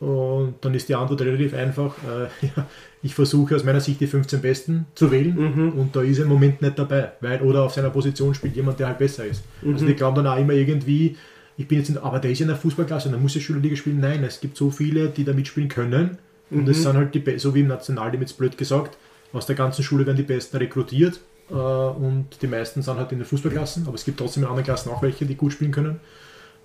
[0.00, 1.94] und dann ist die Antwort relativ einfach.
[2.04, 2.66] Äh, ja,
[3.02, 5.72] ich versuche aus meiner Sicht die 15 Besten zu wählen mhm.
[5.72, 7.12] und da ist er im Moment nicht dabei.
[7.20, 9.44] Weil, oder auf seiner Position spielt jemand, der halt besser ist.
[9.56, 9.74] Also mhm.
[9.74, 11.16] Also die glauben dann auch immer irgendwie,
[11.56, 13.40] ich bin jetzt in, aber der ist ja in der Fußballklasse und dann muss er
[13.40, 14.00] Schülerliga spielen.
[14.00, 16.18] Nein, es gibt so viele, die da mitspielen können.
[16.50, 16.70] Und mhm.
[16.70, 18.96] es sind halt die, so wie im Nationalteam jetzt blöd gesagt,
[19.32, 21.20] aus der ganzen Schule werden die Besten rekrutiert
[21.50, 24.64] äh, und die meisten sind halt in den Fußballklassen, aber es gibt trotzdem in anderen
[24.64, 26.00] Klassen auch welche, die gut spielen können.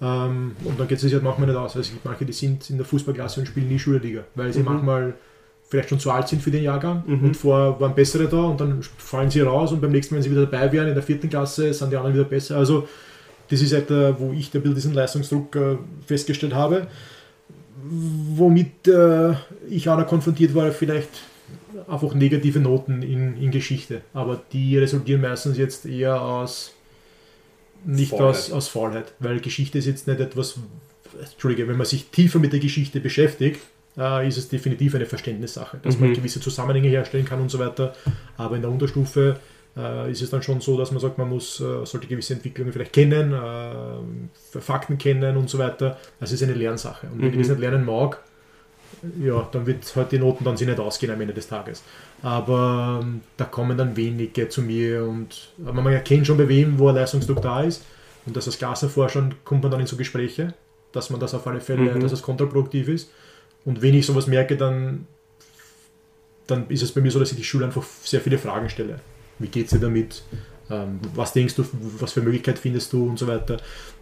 [0.04, 1.76] Ähm, und dann geht es sich halt manchmal nicht aus.
[1.76, 4.60] Also es gibt manche, die sind in der Fußballklasse und spielen nie Schulliga, weil sie
[4.60, 4.66] mhm.
[4.66, 5.14] manchmal
[5.70, 7.24] vielleicht schon zu alt sind für den Jahrgang mhm.
[7.24, 10.24] und vorher waren bessere da und dann fallen sie raus und beim nächsten Mal, wenn
[10.24, 12.58] sie wieder dabei wären in der vierten Klasse, sind die anderen wieder besser.
[12.58, 12.88] Also
[13.50, 13.90] das ist halt,
[14.20, 16.88] wo ich diesen Leistungsdruck äh, festgestellt habe.
[18.36, 19.34] Womit äh,
[19.70, 21.10] ich auch noch konfrontiert war, vielleicht
[21.88, 24.02] einfach negative Noten in, in Geschichte.
[24.14, 26.74] Aber die resultieren meistens jetzt eher aus
[27.86, 28.14] nicht.
[28.14, 30.56] Aus, aus Faulheit, weil Geschichte ist jetzt nicht etwas,
[31.20, 33.60] Entschuldige, wenn man sich tiefer mit der Geschichte beschäftigt,
[33.98, 36.08] äh, ist es definitiv eine Verständnissache, dass mhm.
[36.08, 37.94] man gewisse Zusammenhänge herstellen kann und so weiter.
[38.38, 39.40] Aber in der Unterstufe
[39.78, 42.74] äh, ist es dann schon so, dass man sagt, man muss, äh, sollte gewisse Entwicklungen
[42.74, 45.98] vielleicht kennen, äh, Fakten kennen und so weiter.
[46.20, 47.08] Das ist eine Lernsache.
[47.08, 47.42] Und wenn mhm.
[47.42, 48.20] ich das nicht lernen mag,
[49.22, 51.84] ja, dann wird halt die Noten dann sich nicht ausgehen am Ende des Tages.
[52.24, 56.88] Aber ähm, da kommen dann wenige zu mir und man erkennt schon bei wem, wo
[56.88, 57.84] ein Leistungsdruck da ist.
[58.26, 60.54] Und dass das Gas hervorschauen, kommt man dann in so Gespräche,
[60.94, 62.00] dass man das auf alle Fälle, mhm.
[62.00, 63.12] dass es kontraproduktiv ist.
[63.66, 65.06] Und wenn ich sowas merke, dann,
[66.48, 69.02] dann ist es bei mir so, dass ich die Schule einfach sehr viele Fragen stelle.
[69.40, 70.24] Wie geht es dir damit?
[70.70, 71.66] Ähm, was denkst du,
[72.00, 73.58] was für Möglichkeit findest du und so weiter.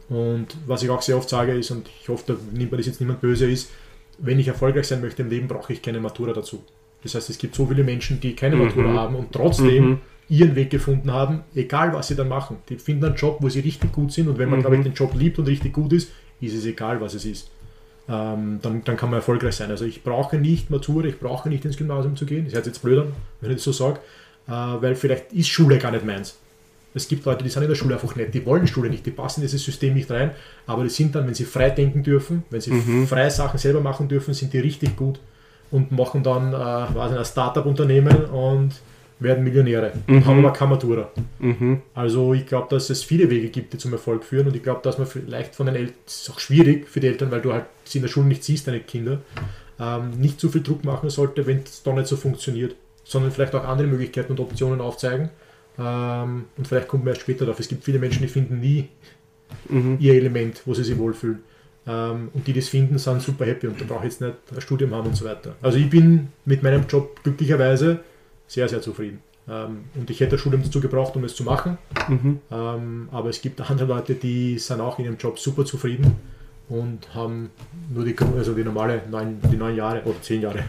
[0.10, 2.86] Und was ich auch sehr oft sage ist, und ich hoffe, da nimmt man das
[2.86, 3.72] jetzt niemand böse ist,
[4.20, 6.64] wenn ich erfolgreich sein möchte im Leben, brauche ich keine Matura dazu.
[7.04, 8.66] Das heißt, es gibt so viele Menschen, die keine mhm.
[8.66, 9.98] Matura haben und trotzdem mhm.
[10.30, 12.58] ihren Weg gefunden haben, egal was sie dann machen.
[12.70, 14.64] Die finden einen Job, wo sie richtig gut sind und wenn man, mhm.
[14.64, 17.52] glaube ich, den Job liebt und richtig gut ist, ist es egal, was es ist.
[18.10, 19.70] Ähm, dann, dann kann man erfolgreich sein.
[19.70, 22.46] Also ich brauche nicht Matura, ich brauche nicht ins Gymnasium zu gehen.
[22.46, 24.00] Das hört jetzt blöd an, wenn ich das so sage,
[24.48, 26.38] äh, weil vielleicht ist Schule gar nicht meins.
[26.94, 29.12] Es gibt Leute, die sind in der Schule einfach nicht, die wollen Schule nicht, die
[29.12, 30.32] passen in dieses System nicht rein,
[30.68, 33.08] aber die sind dann, wenn sie frei denken dürfen, wenn sie mhm.
[33.08, 35.20] freie Sachen selber machen dürfen, sind die richtig gut
[35.72, 38.74] und machen dann äh, ein Startup-Unternehmen und
[39.20, 40.18] werden Millionäre mhm.
[40.18, 41.10] und haben aber keine Matura.
[41.40, 41.82] Mhm.
[41.94, 44.82] Also ich glaube, dass es viele Wege gibt, die zum Erfolg führen und ich glaube,
[44.84, 47.54] dass man vielleicht von den Eltern, es ist auch schwierig für die Eltern, weil du
[47.54, 49.20] halt sie in der Schule nicht siehst, deine Kinder,
[49.80, 53.54] ähm, nicht zu viel Druck machen sollte, wenn es doch nicht so funktioniert, sondern vielleicht
[53.56, 55.30] auch andere Möglichkeiten und Optionen aufzeigen
[55.78, 57.60] ähm, und vielleicht kommt man erst später darauf.
[57.60, 58.90] Es gibt viele Menschen, die finden nie
[59.70, 59.98] mhm.
[60.00, 61.44] ihr Element, wo sie sich wohlfühlen.
[61.88, 64.62] Ähm, und die das finden, sind super happy und da brauche ich jetzt nicht ein
[64.62, 65.56] Studium haben und so weiter.
[65.62, 68.00] Also ich bin mit meinem Job glücklicherweise
[68.48, 69.20] sehr, sehr zufrieden.
[69.50, 71.78] Ähm, und ich hätte das Studium dazu gebraucht, um es zu machen.
[72.08, 72.40] Mhm.
[72.52, 76.16] Ähm, aber es gibt andere Leute, die sind auch in ihrem Job super zufrieden
[76.70, 77.50] und haben
[77.94, 80.64] nur die, also die normale neun, die neun Jahre oder zehn Jahre,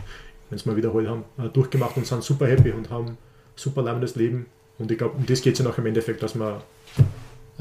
[0.48, 3.18] wenn es mal wiederholt haben, äh, durchgemacht und sind super happy und haben
[3.54, 4.46] super leibendes Leben
[4.78, 6.54] und ich glaube, um das geht es ja noch im Endeffekt, dass man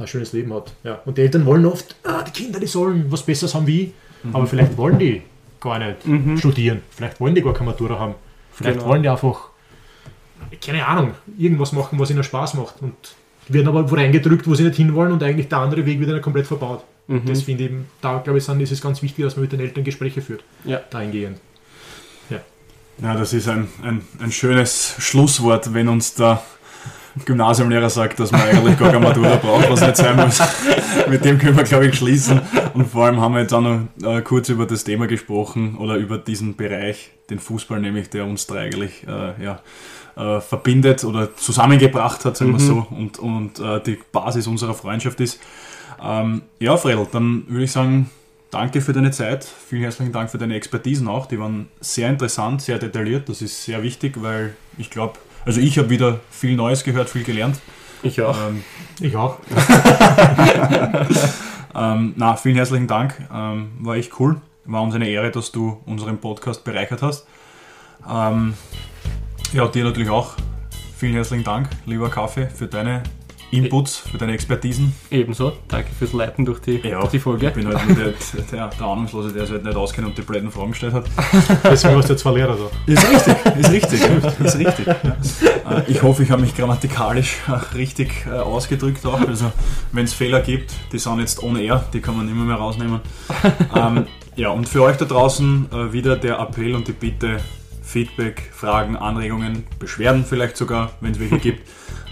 [0.01, 0.73] ein schönes Leben hat.
[0.83, 1.01] Ja.
[1.05, 3.93] Und die Eltern wollen oft, ah, die Kinder, die sollen was Besseres haben wie
[4.33, 5.21] aber vielleicht wollen die
[5.59, 6.37] gar nicht Mhm.
[6.37, 8.13] studieren, vielleicht wollen die gar keine Matura haben,
[8.51, 8.89] vielleicht Genau.
[8.91, 9.49] wollen die einfach,
[10.63, 12.93] keine Ahnung, irgendwas machen, was ihnen Spaß macht und
[13.47, 16.21] werden aber wo reingedrückt, wo sie nicht hinwollen und eigentlich der andere Weg wird ihnen
[16.21, 16.83] komplett verbaut.
[17.07, 17.25] Mhm.
[17.25, 19.59] Das finde ich, da glaube ich, sind, ist es ganz wichtig, dass man mit den
[19.59, 20.81] Eltern Gespräche führt, Ja.
[20.89, 21.37] dahingehend.
[23.01, 26.43] Ja, das ist ein, ein, ein schönes Schlusswort, wenn uns der
[27.25, 30.39] Gymnasiumlehrer sagt, dass man eigentlich gar keine Matura braucht, was nicht sein muss.
[31.09, 32.41] Mit dem können wir, glaube ich, schließen.
[32.73, 35.95] Und vor allem haben wir jetzt auch noch äh, kurz über das Thema gesprochen oder
[35.95, 39.59] über diesen Bereich, den Fußball nämlich, der uns da eigentlich äh, ja,
[40.15, 42.67] äh, verbindet oder zusammengebracht hat, sagen wir Mhm.
[42.67, 45.39] so, und, und äh, die Basis unserer Freundschaft ist.
[46.03, 48.09] Ähm, ja, Fredel, dann würde ich sagen,
[48.49, 49.45] danke für deine Zeit.
[49.45, 51.25] Vielen herzlichen Dank für deine Expertisen auch.
[51.25, 53.29] Die waren sehr interessant, sehr detailliert.
[53.29, 55.13] Das ist sehr wichtig, weil ich glaube,
[55.45, 57.57] also ich habe wieder viel Neues gehört, viel gelernt.
[58.03, 58.37] Ich auch.
[58.47, 58.63] Ähm,
[58.99, 59.37] Ich auch.
[61.75, 63.15] ähm, na, vielen herzlichen Dank.
[63.33, 64.41] Ähm, war echt cool.
[64.65, 67.27] War uns eine Ehre, dass du unseren Podcast bereichert hast.
[68.09, 68.53] Ähm,
[69.53, 70.33] ja, dir natürlich auch.
[70.97, 73.03] Vielen herzlichen Dank, lieber Kaffee, für deine
[73.51, 74.95] Inputs, für deine Expertisen.
[75.09, 75.53] Ebenso.
[75.67, 77.47] Danke fürs Leiten durch die, durch die Folge.
[77.49, 78.13] Ich bin halt nicht der,
[78.51, 81.05] der, der Ahnungslose, der sich halt nicht auskennt und die blöden Fragen gestellt hat.
[81.63, 82.91] Deswegen hast du jetzt zwei Lehrer da.
[82.91, 84.87] Ist richtig, ist richtig, ja, ist richtig.
[84.87, 85.77] Ja.
[85.77, 89.19] Äh, Ich hoffe, ich habe mich grammatikalisch äh, richtig äh, ausgedrückt auch.
[89.27, 89.51] Also
[89.91, 93.01] wenn es Fehler gibt, die sind jetzt ohne R, die kann man nicht mehr, rausnehmen.
[93.75, 97.37] Ähm, ja, und für euch da draußen wieder der Appell und die Bitte,
[97.81, 101.67] Feedback, Fragen, Anregungen, Beschwerden vielleicht sogar, wenn es welche gibt,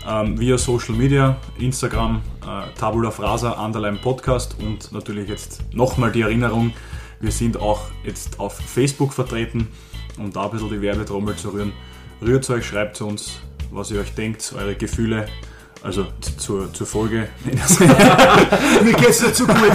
[0.08, 6.22] ähm, via Social Media, Instagram, äh, Tabula Frasa, Underline Podcast und natürlich jetzt nochmal die
[6.22, 6.74] Erinnerung,
[7.20, 9.68] wir sind auch jetzt auf Facebook vertreten,
[10.18, 11.74] um da ein bisschen die Werbetrommel zu rühren.
[12.22, 13.40] Rührt euch, schreibt zu uns,
[13.72, 15.28] was ihr euch denkt, eure Gefühle,
[15.84, 17.30] also zur, zur Folge.
[18.84, 19.56] Mir geht's nicht so gut.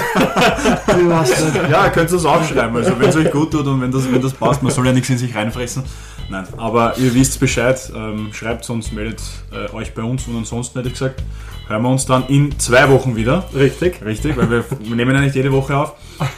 [1.70, 4.10] Ja, könnt ihr es auch schreiben, also wenn es euch gut tut und wenn das,
[4.10, 5.82] wenn das passt, man soll ja nichts in sich reinfressen.
[6.28, 9.20] Nein, aber ihr wisst Bescheid, ähm, schreibt uns, meldet
[9.52, 11.22] äh, euch bei uns und ansonsten hätte ich gesagt,
[11.68, 13.44] hören wir uns dann in zwei Wochen wieder.
[13.54, 14.04] Richtig.
[14.04, 15.94] Richtig, weil wir, wir nehmen ja nicht jede Woche auf.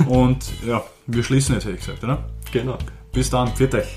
[0.07, 2.25] Und ja, wir schließen jetzt, hätte ich gesagt, oder?
[2.53, 2.79] Genau.
[3.13, 3.97] Bis dann, pfiat euch.